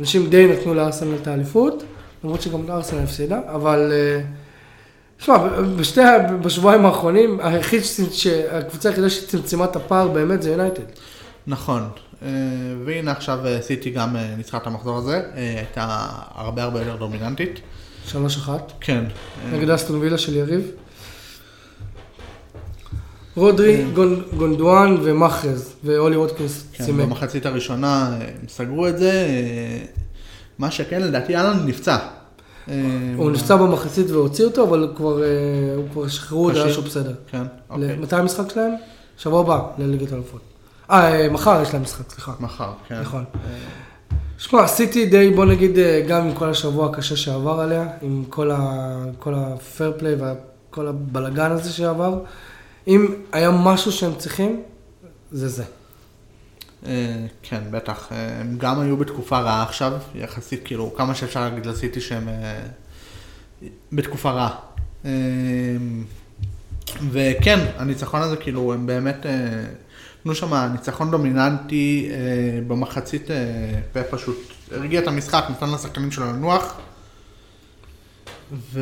[0.00, 1.82] אנשים די נתנו לארסנל את האליפות,
[2.24, 3.92] למרות שגם ארסנל הפסידה, אבל...
[3.92, 4.20] אה,
[5.18, 5.36] שמע,
[5.76, 6.00] בשתי,
[6.42, 7.80] בשבועיים האחרונים, היחיד,
[8.12, 10.82] שהקבוצה היחידה שצמצמה את הפער באמת זה יונייטד.
[11.46, 11.82] נכון.
[12.22, 12.28] אה,
[12.84, 16.96] והנה עכשיו אה, סיטי גם אה, ניצחה את המחזור הזה, אה, הייתה הרבה הרבה יותר
[16.96, 17.60] דומיננטית.
[18.06, 18.72] שלוש אחת.
[18.80, 19.04] כן.
[19.44, 20.70] אה, נגד אסטון וילה של יריב.
[23.36, 27.04] רודרי, גונ- גונדואן ומאחז, ואולי ווטקינס כן, צימק.
[27.06, 27.86] במחצית הראשונה
[28.20, 29.26] אה, הם סגרו את זה.
[30.62, 31.96] מה שכן, לדעתי אלן נפצע.
[32.68, 32.74] אה,
[33.16, 35.28] הוא נפצע במחצית והוציא אותו, אבל כבר, אה,
[35.76, 36.72] הוא כבר שחררו הודעה כשיר?
[36.72, 37.14] שהוא בסדר.
[37.30, 37.96] כן, אוקיי.
[37.96, 38.72] מתי המשחק שלהם?
[39.18, 40.40] שבוע הבא, לליגת האלופות.
[40.90, 42.32] אה, אה, מחר יש להם משחק, סליחה.
[42.40, 43.00] מחר, כן.
[43.00, 43.24] נכון.
[44.38, 45.70] שמע, סיטי די, בוא נגיד,
[46.08, 50.14] גם עם כל השבוע הקשה שעבר עליה, עם כל ה- כל הפייר פליי
[50.70, 52.18] וכל הבלגן הזה שעבר,
[52.88, 54.62] אם היה משהו שהם צריכים,
[55.32, 55.64] זה זה.
[56.86, 56.90] אה,
[57.42, 58.08] כן, בטח.
[58.12, 62.60] אה, הם גם היו בתקופה רעה עכשיו, יחסית, כאילו, כמה שאפשר להגיד לסיטי שהם אה,
[63.92, 64.54] בתקופה רעה.
[67.10, 69.26] וכן, הניצחון הזה, כאילו, הם באמת,
[70.20, 72.16] נתנו שם ניצחון דומיננטי אה,
[72.66, 73.36] במחצית, אה,
[73.94, 74.38] ופשוט
[74.72, 76.76] הרגיע את המשחק, נתן לשחקנים שלו לנוח.
[78.72, 78.80] ו...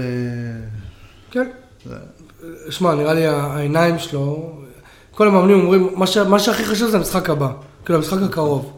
[1.30, 1.48] כן.
[1.86, 1.96] זה-
[2.70, 4.52] שמע, נראה לי העיניים שלו,
[5.10, 7.52] כל המאמנים אומרים, מה, ש, מה שהכי חשוב זה המשחק הבא,
[7.90, 8.72] כאילו המשחק הקרוב.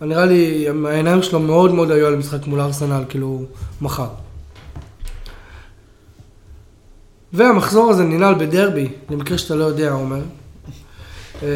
[0.00, 3.42] נראה לי, העיניים שלו מאוד מאוד היו על המשחק מול ארסנל, כאילו,
[3.80, 4.08] מחר.
[7.32, 10.20] והמחזור הזה ננעל בדרבי, למקרה שאתה לא יודע, עומר.
[11.42, 11.48] אה,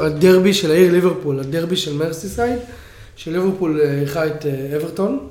[0.00, 2.58] הדרבי, של העיר ליברפול, הדרבי של מרסיסייד,
[3.16, 5.28] שליברפול אה, אירחה את אה, אברטון.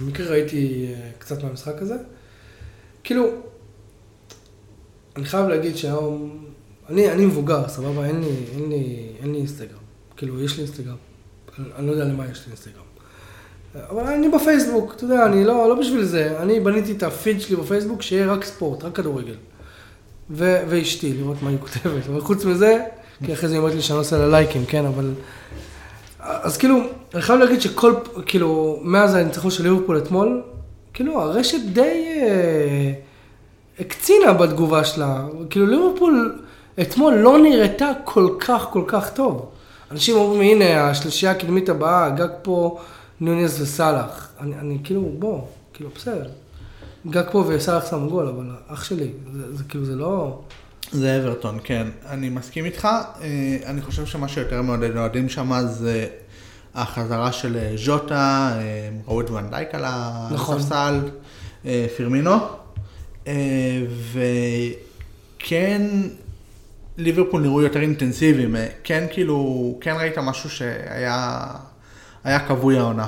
[0.00, 1.96] במקרה ראיתי קצת מהמשחק הזה.
[3.04, 3.26] כאילו,
[5.16, 6.44] אני חייב להגיד שהיום,
[6.88, 8.06] אני, אני מבוגר, סבבה?
[8.06, 9.78] אין לי, אין לי, אין לי אינסטגרם.
[10.16, 10.96] כאילו, יש לי אינסטגרם.
[11.58, 12.82] אני, אני לא יודע למה יש לי אינסטגרם.
[13.90, 16.42] אבל אני בפייסבוק, אתה יודע, אני לא, לא בשביל זה.
[16.42, 19.34] אני בניתי את הפיד שלי בפייסבוק שיהיה רק ספורט, רק כדורגל.
[20.30, 22.06] ו- ואשתי, לראות מה היא כותבת.
[22.08, 22.84] אבל חוץ מזה,
[23.24, 25.10] כי אחרי זה היא אומרת לי שאני עושה לה לייקים, כן, אבל...
[26.20, 26.80] אז כאילו,
[27.14, 27.94] אני חייב להגיד שכל,
[28.26, 30.42] כאילו, מאז הניצחון של ליברפול אתמול,
[30.94, 32.92] כאילו, הרשת די אה,
[33.80, 35.26] הקצינה בתגובה שלה.
[35.50, 36.38] כאילו, ליברפול
[36.82, 39.50] אתמול לא נראתה כל כך, כל כך טוב.
[39.90, 42.80] אנשים אומרים, הנה, השלישייה הקדמית הבאה, גג פה,
[43.20, 44.32] נוניס וסאלח.
[44.40, 45.40] אני, אני כאילו, בוא,
[45.72, 46.28] כאילו, בסדר.
[47.06, 50.40] גג פה וסאלח שם גול, אבל אח שלי, זה, זה כאילו, זה לא...
[50.92, 51.86] זה אברטון, כן.
[52.08, 52.84] אני מסכים איתך.
[52.84, 56.06] אה, אני חושב שמה שיותר מעודד אוהדים שם זה
[56.74, 59.84] החזרה של אה, ז'וטה, אה, ראו את ונדייק על
[60.30, 60.56] נכון.
[60.56, 61.00] הספסל,
[61.96, 62.36] פירמינו.
[63.26, 63.82] אה,
[65.40, 65.82] וכן,
[66.98, 68.56] ליברפול נראו יותר אינטנסיביים.
[68.84, 71.46] כן, כאילו, כן ראית משהו שהיה
[72.24, 73.06] היה כבוי העונה.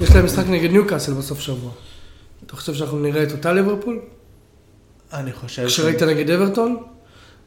[0.00, 1.70] יש להם משחק נגד ניוקאסל בסוף שבוע.
[2.46, 4.00] אתה חושב שאנחנו נראה את אותה ליברפול?
[5.12, 5.80] אני חושב, ש...
[5.80, 6.76] כשראית נגד אברטון?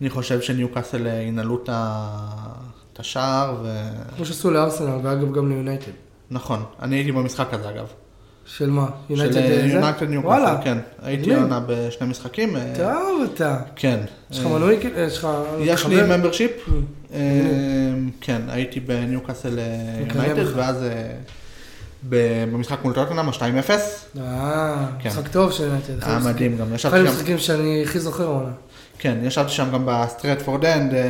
[0.02, 3.68] אני חושב שניוקאסל אה, ינעלו את השער, ו...
[4.16, 5.92] כמו שעשו לארסנל, ואגב גם ליונייטד.
[6.32, 7.88] נכון, אני הייתי במשחק הזה אגב.
[8.58, 8.86] של מה?
[9.08, 9.40] של יונייטד
[10.10, 10.58] ניוקאסל, וואלה.
[10.64, 10.78] כן.
[11.02, 11.36] הייתי.
[11.36, 12.56] העונה בשני משחקים.
[12.56, 13.58] אה, טוב אתה.
[13.76, 14.00] כן.
[14.32, 14.80] יש לך אה, מנוי?
[14.96, 15.28] אה, יש לך...
[15.60, 15.86] יש?
[15.86, 16.52] לי membership.
[18.22, 19.66] כן, הייתי בניוקאסל אה,
[20.06, 20.58] מקנא יונייטד.
[20.58, 20.86] ואז
[22.04, 23.70] במשחק מול טוטנאם, ה-2-0.
[24.20, 25.10] אה, כן.
[25.10, 26.04] משחק טוב של יונייטד.
[26.04, 28.52] היה מדהים גם, אחד ישבתי שם, המשחקים שאני הכי זוכר העונה.
[29.00, 31.10] כן, ישבתי שם גם בסטרטפורד אנד, אה,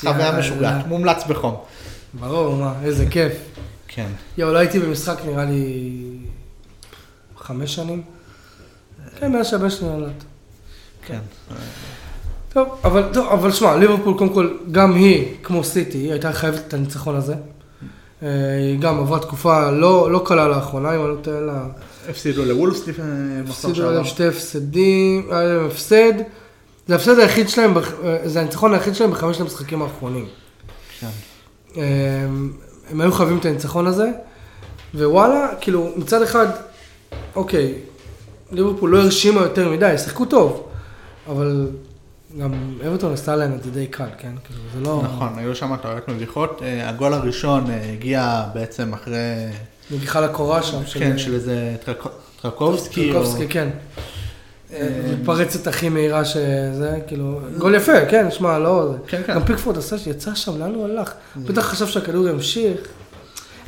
[0.00, 0.38] חוויה.
[0.38, 1.56] משוגעת, מומלץ בחום.
[2.14, 3.32] ברור, מה, איזה כיף.
[3.88, 4.06] כן.
[4.38, 5.92] יואו, לא הייתי במשחק נראה לי
[7.42, 8.02] חמש שנים.
[9.18, 10.24] כן, מאז שהבן שלי נולד.
[11.06, 11.18] כן.
[12.52, 16.60] טוב, אבל, טוב, אבל שמע, ליברפול קודם כל, גם היא, כמו סיטי, היא הייתה חייבת
[16.68, 17.34] את הניצחון הזה.
[18.22, 21.66] אה, היא גם עברה תקופה לא, לא קלה לאחרונה, אם אני לא טועה לה...
[22.08, 23.90] הפסידו לוולפס לפני מחזור הפסידו שעבר.
[23.90, 26.12] להם שתי הפסדים, היה להם הפסד.
[26.86, 30.26] זה ההפסד היחיד שלהם, אה, זה הניצחון היחיד שלהם בחמשת המשחקים האחרונים.
[31.00, 31.06] כן.
[31.76, 31.82] אה,
[32.90, 34.10] הם היו חייבים את הניצחון הזה,
[34.94, 36.46] ווואלה, כאילו, מצד אחד,
[37.36, 37.74] אוקיי,
[38.52, 40.68] ליברפול לא הרשימה יותר מדי, שיחקו טוב,
[41.28, 41.68] אבל
[42.40, 42.52] גם
[42.86, 44.32] אברטון עשתה להם את זה די קל, כן?
[44.44, 45.02] כאילו, זה לא...
[45.04, 46.60] נכון, היו שם טעויות מביכות.
[46.62, 49.46] אה, הגול הראשון אה, הגיע בעצם אחרי,
[49.90, 50.84] נגיחה לקורה שם.
[50.94, 52.08] כן, של איזה טרק-
[52.42, 53.12] טרקובסקי.
[53.12, 53.68] טרקובסקי, כן.
[55.12, 58.94] מתפרצת הכי מהירה שזה, כאילו, גול יפה, כן, שמע, לא...
[59.06, 59.34] כן, כן.
[59.34, 61.12] גם פיקפורד עשה, יצא שם, לאן הוא הלך?
[61.36, 62.80] בטח חשב שהכדור ימשיך.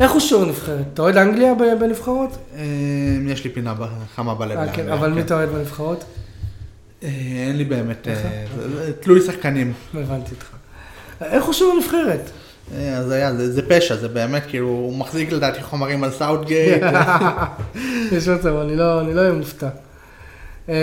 [0.00, 0.84] איך הוא שוער נבחרת?
[0.94, 2.36] אתה אוהד אנגליה בנבחרות?
[2.56, 2.62] אה,
[3.28, 3.74] יש לי פינה
[4.14, 4.58] חמה בלב.
[4.58, 5.26] אה, כן, לאנגליה, אבל מי כן.
[5.26, 6.04] אתה אוהד בנבחרות?
[7.02, 7.08] אה,
[7.48, 8.08] אין לי באמת,
[8.84, 9.72] זה תלוי שחקנים.
[9.94, 10.46] הבנתי אותך.
[11.22, 12.30] איך הוא שוער נבחרת?
[12.96, 16.82] אז היה, זה, זה פשע, זה באמת, כאילו, הוא מחזיק לדעתי חומרים על סאוטגייט.
[18.12, 19.68] יש מצב, אני לא לא אהיה מופתע.
[20.68, 20.74] אמ,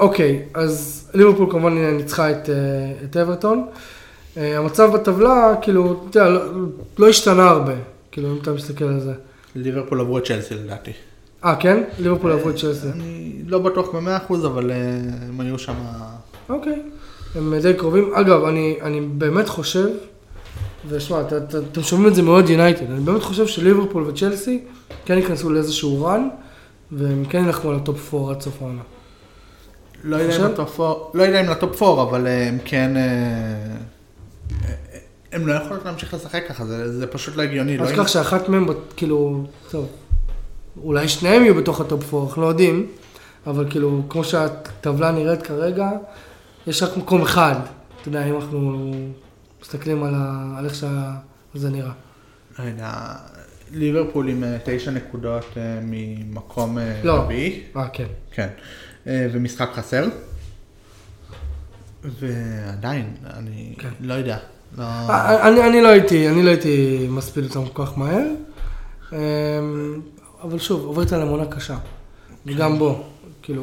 [0.00, 2.50] אוקיי, אז ליברפול כמובן ניצחה את,
[3.04, 3.66] את אברטון.
[4.36, 6.40] המצב בטבלה, כאילו, אתה יודע, לא,
[6.98, 7.72] לא השתנה הרבה,
[8.16, 9.12] כאילו, אם אתה מסתכל על זה.
[9.56, 10.90] ליברפול עברו את צ'לסי לדעתי.
[11.44, 11.82] אה, כן?
[11.98, 12.86] ליברפול עברו את צ'לסי.
[12.92, 14.76] אני לא בטוח במאה אחוז, אבל אה,
[15.28, 15.74] הם היו שם...
[16.48, 16.82] אוקיי,
[17.34, 18.14] הם די קרובים.
[18.14, 19.88] אגב, אני, אני באמת חושב,
[20.88, 24.64] ושמע, אתה- אתה- אתם שומעים את זה מאוד יונייטד, אני באמת חושב שליברפול וצ'לסי
[25.04, 26.28] כן ייכנסו לאיזשהו run,
[26.92, 28.82] והם כן ילכו על ה top 4 עד סוף העונה.
[30.04, 30.44] לא יודע, אם?
[30.52, 30.80] ל top
[31.14, 32.90] לא ל top 4, אבל אה, הם כן...
[35.32, 37.76] הם לא יכולות להמשיך לשחק ככה, זה, זה פשוט לא הגיוני.
[37.76, 38.66] אל לא תשכח שאחת מהם,
[38.96, 39.88] כאילו, טוב,
[40.82, 42.86] אולי שניהם יהיו בתוך ה top 4, אנחנו לא יודעים,
[43.46, 45.90] אבל כאילו, כמו שהטבלה נראית כרגע,
[46.66, 47.54] יש רק מקום אחד,
[48.00, 48.90] אתה יודע, אם אנחנו
[49.62, 50.54] מסתכלים על, ה...
[50.58, 51.92] על איך שזה נראה.
[52.58, 52.92] לא יודע,
[53.72, 57.12] ליברפול עם אה, תשע נקודות אה, ממקום אה, לא.
[57.12, 57.62] רביעי.
[57.76, 58.06] אה, כן.
[58.30, 58.48] כן.
[59.06, 60.08] ומשחק חסר.
[62.04, 63.88] ועדיין, אני כן.
[64.00, 64.38] לא יודע.
[64.78, 64.84] לא...
[64.84, 68.26] אה, אני, אני לא הייתי, אני לא הייתי מספיד אותם כל כך מהר,
[69.12, 69.16] אמ,
[70.42, 71.76] אבל שוב, עוברת עליהם עונה קשה.
[72.46, 73.02] וגם בו,
[73.42, 73.62] כאילו,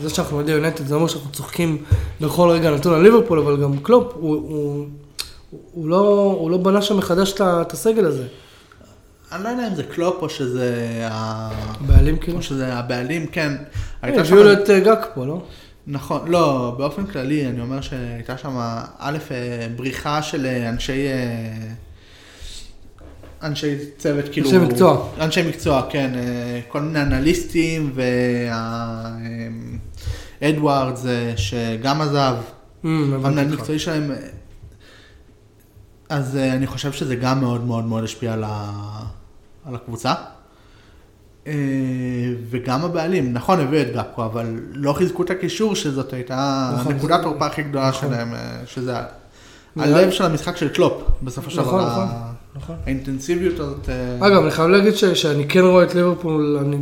[0.00, 1.84] זה שאנחנו אוהדי יונטד, זה אומר שאנחנו צוחקים
[2.20, 4.86] בכל רגע נתון על ליברפול, אבל גם קלופ, הוא, הוא,
[5.72, 8.26] הוא, לא, הוא לא בנה שם מחדש את הסגל הזה.
[9.32, 10.98] אני לא יודע אם זה קלופ או שזה...
[11.10, 11.50] ה-
[11.86, 12.38] בעלים כאילו.
[12.38, 13.52] או שזה הבעלים, כן.
[14.02, 15.42] הביאו לו את גג פה, לא?
[15.86, 18.58] נכון, לא, באופן כללי אני אומר שהייתה שם
[18.98, 21.06] א', אה, בריחה של אה, אנשי...
[21.08, 21.68] אה,
[23.42, 24.50] אנשי צוות, כאילו...
[24.50, 25.08] אנשי מקצוע.
[25.20, 26.10] אנשי מקצוע, כן.
[26.68, 27.92] כל מיני אנליסטים
[30.40, 31.04] והאדוארדס
[31.36, 32.34] שגם עזב,
[32.84, 33.56] אמ, הבנתי המנהל.
[33.56, 34.10] מקצועי שלהם.
[36.08, 38.70] אז אני חושב שזה גם מאוד מאוד מאוד השפיע על, ה...
[39.64, 40.14] על הקבוצה.
[41.46, 41.52] אה,
[42.50, 47.18] וגם הבעלים, נכון, הביאו את גפקו, אבל לא חיזקו את הקישור, שזאת הייתה נכון, נקודת
[47.18, 48.08] זה- תורפה הכי גדולה נכון.
[48.10, 48.94] שלהם, אה, שזה
[49.76, 52.04] הלב של המשחק של קלופ, בסופו של נכון, דבר.
[52.04, 52.08] נכון,
[52.56, 52.76] נכון.
[52.86, 53.88] האינטנסיביות הזאת.
[53.88, 56.76] אה, אגב, אני חייב להגיד ש, שאני כן רואה את ליברפול, אני,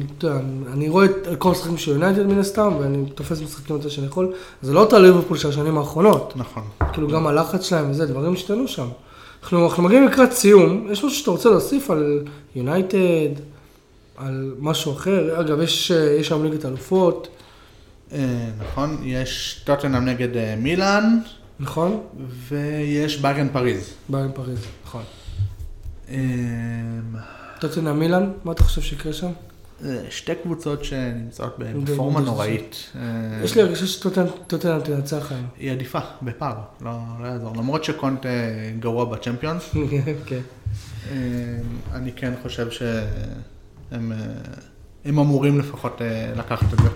[0.72, 4.32] אני רואה את כל המשחקים של יונייטד מן הסתם, ואני תופס משחקים יותר שאני יכול.
[4.62, 6.32] זה לא אותה ליברפול של השנים האחרונות.
[6.36, 6.62] נכון.
[6.92, 8.86] כאילו גם הלחץ שלהם וזה, דברים השתנו שם.
[9.42, 12.24] אנחנו, אנחנו מגיעים לקראת סיום, יש משהו שאתה רוצה להוסיף על
[12.56, 13.40] יונייטד,
[14.20, 15.40] על משהו אחר?
[15.40, 17.28] אגב, יש, אה, שם ליגת אלופות,
[18.12, 21.18] אה, נכון, יש טוטנאם נגד אה, מילאן,
[21.60, 22.00] נכון?
[22.48, 23.90] ויש ביירן פריז.
[24.08, 25.02] ביירן פריז, נכון.
[26.10, 26.16] אה,
[27.60, 29.30] טוטנאם מילאן, מה אתה חושב שיקרה שם?
[30.10, 32.92] שתי קבוצות שנמצאות בפורמה נוראית.
[33.44, 34.26] יש לי הרגשה שטוטנאם
[34.84, 35.46] תנצח היום.
[35.58, 36.90] היא עדיפה, בפער, לא,
[37.20, 37.56] לא יעזור.
[37.56, 38.26] למרות שקונט
[38.78, 39.70] גרוע בצ'מפיונס,
[40.26, 40.40] כן.
[41.10, 41.16] אה,
[41.92, 43.06] אני כן חושב שהם
[43.92, 43.98] אה,
[45.04, 46.88] הם אמורים לפחות אה, לקחת את זה.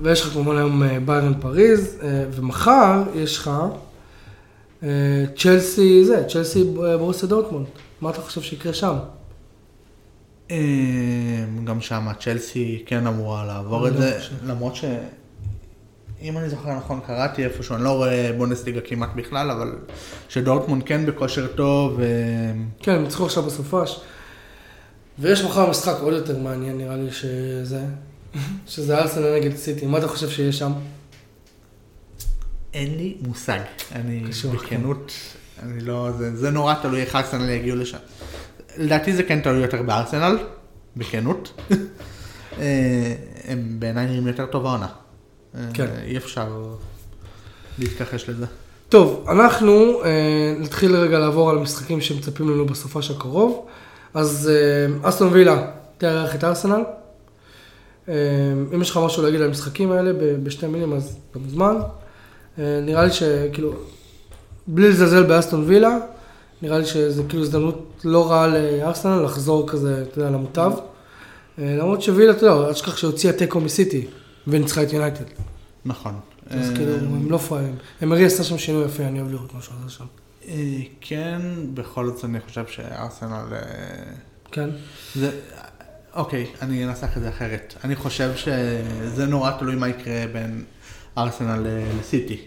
[0.00, 1.98] ויש לך כמובן היום אה, ביירן פריז,
[2.32, 3.50] ומחר יש לך
[5.36, 7.66] צ'לסי, זה, צ'לסי ברוסיה דורטמונד.
[8.00, 8.94] מה אתה חושב שיקרה שם?
[11.64, 14.18] גם שם צ'לסי כן אמורה לעבור את לא זה.
[14.46, 14.84] למרות ש...
[16.22, 19.72] אם אני זוכר נכון, קראתי איפשהו, אני לא רואה בונדסליגה כמעט בכלל, אבל
[20.28, 22.00] שדורטמונד כן בכושר טוב,
[22.80, 24.00] כן, הם ניצחו עכשיו בסופש.
[25.18, 27.84] ויש מחר משחק עוד יותר מעניין, נראה לי שזה,
[28.66, 29.86] שזה ארסנל נגד סיטי.
[29.86, 30.72] מה אתה חושב שיהיה שם?
[32.74, 33.60] אין לי מושג.
[33.92, 35.12] אני בכנות,
[35.62, 37.98] אני לא, זה, זה נורא תלוי איך ארסנל יגיעו לשם.
[38.76, 40.38] לדעתי זה כן תלוי יותר בארסנל,
[40.96, 41.60] בכנות.
[42.58, 44.88] אה, הם בעיניי נראים יותר טוב העונה.
[45.54, 45.86] אה, כן.
[46.06, 46.74] אי אפשר...
[47.78, 48.46] להתכחש לזה.
[48.88, 53.66] טוב, אנחנו אה, נתחיל רגע לעבור על המשחקים שמצפים לנו בסופש הקרוב.
[54.14, 54.50] אז
[55.02, 56.82] אסטון וילה תארח את ארסנל.
[58.08, 58.14] אה,
[58.74, 60.12] אם יש לך משהו להגיד על המשחקים האלה
[60.42, 61.76] בשתי מילים, אז אתה מוזמן.
[62.58, 63.72] אה, נראה לי שכאילו,
[64.66, 65.98] בלי לזלזל באסטון וילה,
[66.62, 70.72] נראה לי שזה כאילו הזדמנות לא רעה לארסנל לחזור כזה, אתה יודע, למוטב.
[71.58, 74.06] אה, למרות שווילה, אתה יודע, אל תשכח שהוציאה תיקו מסיטי
[74.46, 75.24] וניצחה את יונייטד.
[75.84, 76.14] נכון.
[76.50, 77.74] אז כאילו, הם לא פראיירים.
[78.02, 80.04] אמרי עשה שם שינוי יפה, אני אוהב לראות משהו עשה שם.
[80.48, 80.54] אה,
[81.00, 81.40] כן,
[81.74, 83.44] בכל זאת אני חושב שארסנל...
[83.52, 83.58] אה,
[84.52, 84.70] כן?
[85.14, 85.30] זה...
[86.14, 87.74] אוקיי, אני אנסח את זה אחרת.
[87.84, 90.64] אני חושב שזה נורא תלוי מה יקרה בין
[91.18, 92.40] ארסנל ל- לסיטי.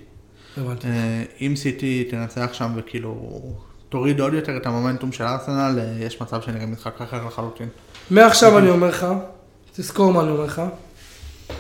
[0.58, 0.88] הבנתי.
[0.88, 3.42] אה, אם סיטי תנצח שם וכאילו
[3.90, 7.70] תוריד עוד יותר את המומנטום של ארסנל, אה, יש מצב שנראה משחק אחר לחלוטין.
[8.10, 9.06] מעכשיו אני אומר לך,
[9.76, 10.62] תזכור מה אני אומר לך,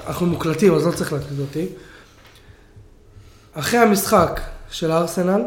[0.07, 1.65] אנחנו מוקלטים, אז לא צריך להקליט אותי.
[3.53, 5.41] אחרי המשחק של הארסנל,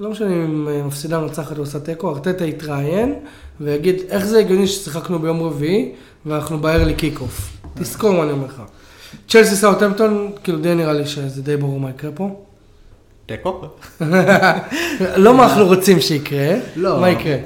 [0.00, 3.14] לא משנה אם אה, מפסידה מנצחת או עושה תיקו, ארטטה יתראיין
[3.60, 5.92] ויגיד איך זה הגיוני ששיחקנו ביום רביעי
[6.26, 7.56] ואנחנו ב early kick off.
[7.74, 8.62] תזכור מה אני אומר לך.
[9.28, 12.40] צ'לסי סאוטהמפטון, כאילו די נראה לי שזה די ברור מה יקרה פה.
[13.26, 13.60] תיקו?
[15.16, 17.00] לא מה אנחנו רוצים שיקרה, לא.
[17.00, 17.36] מה יקרה.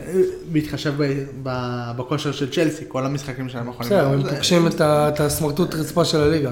[0.53, 3.93] בהתחשב ב- ב- בכושר של צ'לסי, כל המשחקים שלהם יכולים...
[3.93, 6.51] בסדר, הם פוגשים את הסמרטוט רצפה של הליגה.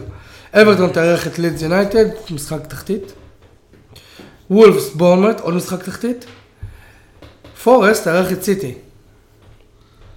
[0.55, 3.13] אברטון תארח את לידס יונייטד, משחק תחתית.
[4.55, 6.25] וולפס בורנמט, עוד משחק תחתית.
[7.65, 8.75] פורסט תארח את סיטי.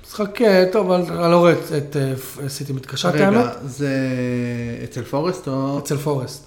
[0.07, 3.37] משחק אה, טוב, אבל אני לא רואה את- את אה, פ- סיטי מתקשה, את האמת.
[3.45, 3.89] רגע, זה
[4.83, 5.79] אצל פורסט או...
[5.79, 6.43] אצל פורסט.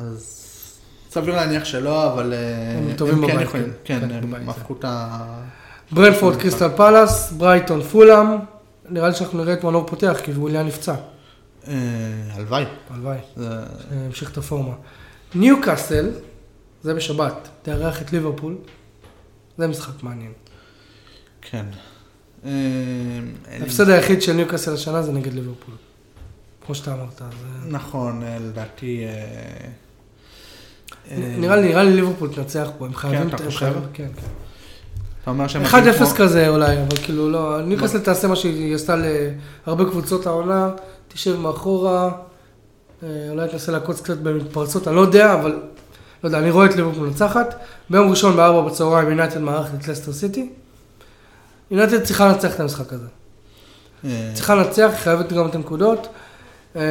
[0.00, 0.44] אז
[1.10, 2.38] סביר להניח שלא, אבל אה,
[2.78, 3.62] הם טובים כן בבית, כן.
[3.84, 5.18] כן, כן, הם הפכו את ה...
[5.92, 8.26] ברנפורד קריסטל פאלאס, ברייטון פולאם.
[8.88, 10.94] נראה לי שאנחנו נראה את מנור פותח, כי וויליאן נפצע.
[11.66, 12.64] הלוואי.
[12.90, 13.18] הלוואי.
[14.06, 14.72] המשיך את הפורמה.
[15.34, 16.10] ניו קאסל,
[16.88, 18.56] זה בשבת, תארח את ליברפול.
[19.58, 20.32] זה משחק מעניין.
[21.42, 21.64] כן.
[22.44, 22.50] אה,
[23.60, 25.74] ההפסד היחיד של ניו קאסל השנה זה נגד ליברפול.
[26.66, 27.22] כמו שאתה אמרת.
[27.22, 29.04] אז, אה, נכון, אה, לדעתי...
[29.04, 29.10] אה,
[31.10, 33.28] אה, נראה לי, נראה לי ליברפול תנצח פה, הם חייבים...
[33.28, 33.72] אתה הם חושב?
[33.92, 34.26] כן, כן.
[35.22, 35.64] אתה אומר שהם...
[35.64, 38.96] 1-0 כזה אולי, אבל כאילו לא, ניו קאסל תעשה מה שהיא עשתה
[39.66, 40.70] להרבה קבוצות העונה,
[41.08, 42.10] תשב מאחורה,
[43.02, 45.60] אולי תנסה לעקוץ קצת במתפרצות, אני לא יודע, אבל
[46.24, 47.54] לא יודע, אני רואה את ליברפול מנצחת.
[47.90, 50.50] ביום ראשון בארבע בצהריים יונייטד מארחת את לסטר סיטי.
[51.70, 53.06] יונייטד צריכה לנצח את המשחק הזה.
[54.04, 56.08] אה, צריכה לנצח, היא חייבת גם את הנקודות.
[56.76, 56.82] אה,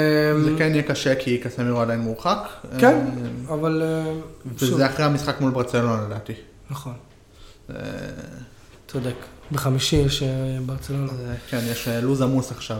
[0.44, 2.48] זה כן יהיה קשה כי קסמירו עדיין מורחק.
[2.80, 3.06] כן,
[3.48, 4.14] אה, אבל אה,
[4.46, 6.34] וזה אחרי המשחק מול ברצלונה לדעתי.
[6.70, 6.94] נכון,
[8.88, 9.16] צודק.
[9.52, 10.24] בחמישי יש
[10.66, 11.12] ברצלונה.
[11.50, 12.78] כן, יש לו"ז עמוס עכשיו.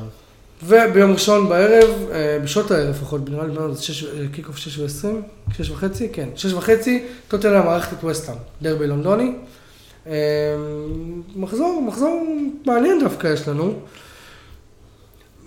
[0.64, 4.80] וביום ראשון בערב, אה, בשעות הערב לפחות, נראה לי בנו זה אה, kick off 6
[4.80, 9.36] ו-20, 6 וחצי, כן, 6 וחצי, טוטנאם מארחת את וסטהאם, דרבי לונדוני.
[10.08, 10.14] אה,
[11.36, 12.24] מחזור, מחזור
[12.66, 13.74] מעניין דווקא יש לנו.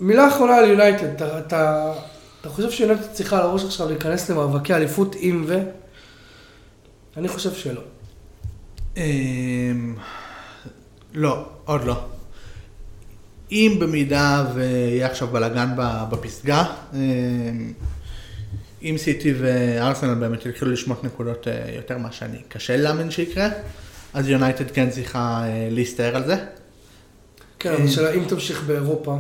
[0.01, 1.93] מילה אחרונה על יונייטד, אתה, אתה,
[2.41, 5.59] אתה חושב שיונייטד צריכה על הראש עכשיו להיכנס למאבקי אליפות עם ו?
[7.17, 7.81] אני חושב שלא.
[8.97, 9.95] אמ,
[11.15, 12.05] לא, עוד לא.
[13.53, 15.71] אם במידה ויהיה עכשיו בלאגן
[16.11, 16.99] בפסגה, אמ,
[18.83, 23.49] אם סיטי וארסנל באמת יתחילו לשמוט נקודות אה, יותר מה שאני קשה להאמין שיקרה,
[24.15, 26.37] אז יונייטד כן צריכה אה, להסתער על זה.
[27.59, 29.17] כן, אבל השאלה אם תמשיך באירופה,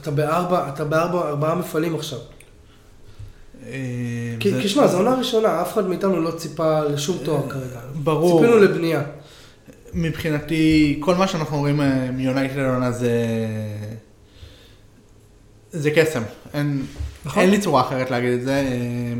[0.00, 2.18] אתה, בארבע, אתה בארבע, ארבעה מפעלים עכשיו.
[4.40, 7.80] כי שמע, זו עונה ראשונה, אף אחד מאיתנו לא ציפה לשום תואר כרגע.
[7.94, 8.40] ברור.
[8.40, 9.02] ציפינו לבנייה.
[9.94, 13.12] מבחינתי, כל מה שאנחנו רואים אה, מיונייטד העונה זה...
[15.72, 16.22] זה קסם.
[16.54, 16.82] אין,
[17.24, 17.42] נכון.
[17.42, 18.50] אין לי צורה אחרת להגיד את זה.
[18.54, 19.12] אה,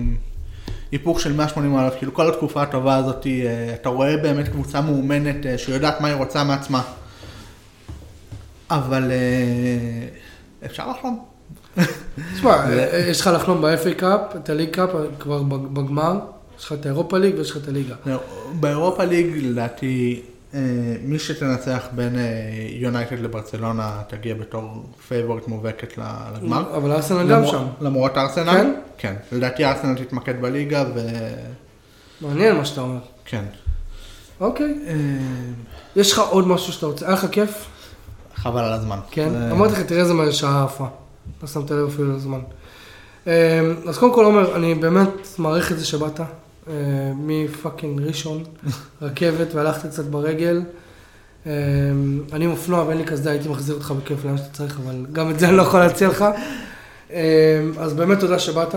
[0.92, 5.36] היפוך של 180 אלף, כאילו כל התקופה הטובה הזאת, אה, אתה רואה באמת קבוצה מאומנת
[5.56, 6.82] שיודעת מה היא רוצה מעצמה.
[8.70, 9.10] אבל
[10.66, 11.24] אפשר לחלום.
[12.34, 12.64] תשמע,
[13.10, 16.18] יש לך לחלום ב-FA Cup, את ה League Cup כבר בג- בגמר,
[16.58, 17.94] יש לך את ה Europa League ויש לך את הליגה.
[18.60, 20.20] ב Europa League, לדעתי,
[21.02, 22.16] מי שתנצח בין
[22.70, 26.76] יונייטד לברצלונה תגיע בתור פייבוריט מובהקת לגמר.
[26.76, 27.66] אבל ארסנל גם שם.
[27.80, 28.52] למרות ארסנל?
[28.52, 28.74] כן?
[28.98, 29.14] כן.
[29.32, 31.00] לדעתי ארסנל תתמקד בליגה ו...
[32.20, 33.00] מעניין מה שאתה אומר.
[33.24, 33.44] כן.
[34.40, 34.78] אוקיי.
[34.86, 34.94] אה,
[35.96, 37.06] יש לך עוד משהו שאתה רוצה?
[37.06, 37.66] היה לך כיף?
[38.34, 38.98] חבל על הזמן.
[39.10, 39.34] כן.
[39.50, 40.86] אמרתי לך, תראה איזה מה שעה עפה.
[41.42, 42.40] לא שמת לב אפילו לזמן.
[43.26, 46.20] אה, אז קודם כל, עומר, אני באמת מעריך את זה שבאת.
[46.68, 48.44] אה, מ fucking ראשון,
[49.02, 50.62] רכבת, והלכתי קצת ברגל.
[51.46, 51.52] אה,
[52.32, 55.30] אני עם אופנוע ואין לי קסדה, הייתי מחזיר אותך בכיף לאן שאתה צריך, אבל גם
[55.30, 56.24] את זה אני לא יכול להציע לך.
[57.12, 58.74] אה, אז באמת תודה שבאת.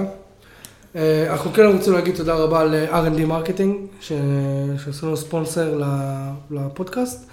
[1.30, 5.82] אנחנו כן רוצים להגיד תודה רבה ל- R&D Marketing, שעשו לנו ספונסר
[6.52, 7.30] לפודקאסט.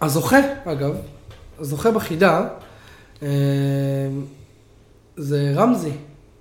[0.00, 0.94] הזוכה, אגב,
[1.58, 2.46] הזוכה בחידה,
[5.16, 5.92] זה רמזי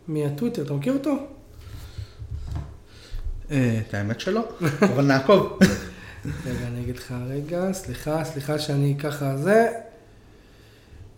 [0.07, 1.11] מהטוויטר, אתה מכיר אותו?
[3.51, 4.47] את האמת שלא,
[4.81, 5.59] אבל נעקוב.
[6.45, 9.67] רגע, אני אגיד לך רגע, סליחה, סליחה שאני ככה זה.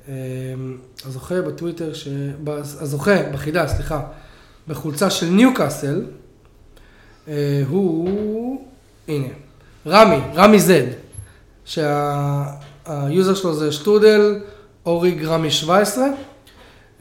[0.10, 0.14] אה,
[1.06, 2.08] הזוכה בטוויטר, ש...
[2.56, 4.02] הזוכה בחידה, סליחה,
[4.68, 6.06] בחולצה של ניוקאסל,
[7.28, 8.66] אה, הוא,
[9.08, 9.28] הנה,
[9.88, 10.88] רמי, רמי זד,
[11.66, 14.40] שהיוזר שלו זה שטרודל,
[14.86, 16.06] אוריג רמי 17.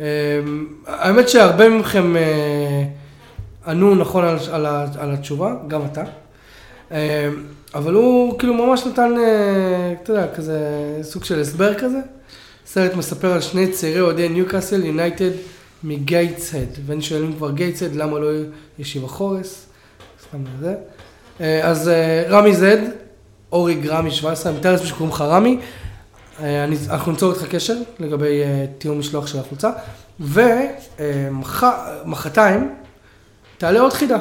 [0.01, 0.07] אה,
[0.87, 2.85] האמת שהרבה מכם אה,
[3.67, 4.67] ענו נכון על, על,
[4.99, 6.03] על התשובה, גם אתה.
[6.93, 7.29] אה,
[7.75, 10.59] אבל הוא כאילו ממש נתן, אה, אתה יודע, כזה
[11.03, 11.99] סוג של הסבר כזה.
[12.67, 15.31] סרט מספר על שני צעירי אוהדי ניוקאסל יונייטד
[15.85, 16.69] מגייטס-הד.
[16.87, 18.27] ואני שואל אם כבר גייטס-הד, למה לא
[18.79, 19.67] ישיבה בוחרס?
[20.29, 20.75] סתם זה.
[21.41, 22.77] אה, אז אה, רמי זד,
[23.53, 25.59] אורי גרמי 17, אני מתאר לעצמי שקוראים לך רמי.
[26.39, 28.41] אני- אנחנו ניצור איתך קשר לגבי
[28.79, 29.71] תיאום משלוח של החולצה.
[32.07, 32.75] ומחרתיים
[33.61, 34.19] תעלה עוד חידה.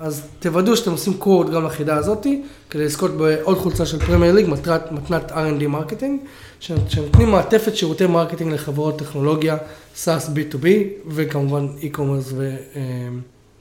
[0.00, 4.48] אז תוודאו שאתם עושים קוד גם לחידה הזאתי, כדי לזכות בעוד חולצה של פרמייר ליג,
[4.48, 6.20] מטרת, מתנת R&D Marketing,
[6.60, 9.56] שנותנים מעטפת שירותי marketing לחברות טכנולוגיה,
[10.04, 10.66] SaaS B2B,
[11.08, 12.34] וכמובן e-commerce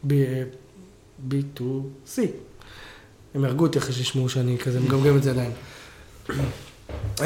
[0.05, 2.19] ו-B2C.
[3.35, 5.51] הם יהרגו אותי אחרי שישמעו שאני כזה מגמגם את זה עדיין.
[7.19, 7.25] אמ,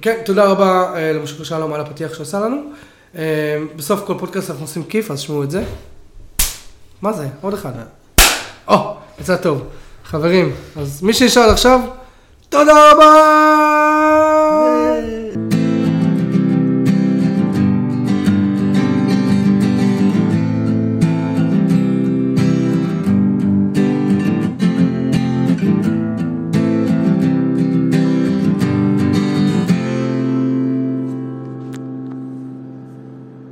[0.00, 2.62] כן, תודה רבה אה, למשה שלום על הפתיח שעשה לנו.
[3.14, 3.20] אמ,
[3.76, 5.64] בסוף כל פודקאסט אנחנו עושים כיף, אז שמעו את זה.
[7.02, 7.28] מה זה?
[7.40, 7.72] עוד אחד.
[8.68, 9.62] או, יצא טוב.
[10.04, 11.80] חברים, אז מי שנשאר עכשיו,
[12.48, 13.81] תודה רבה!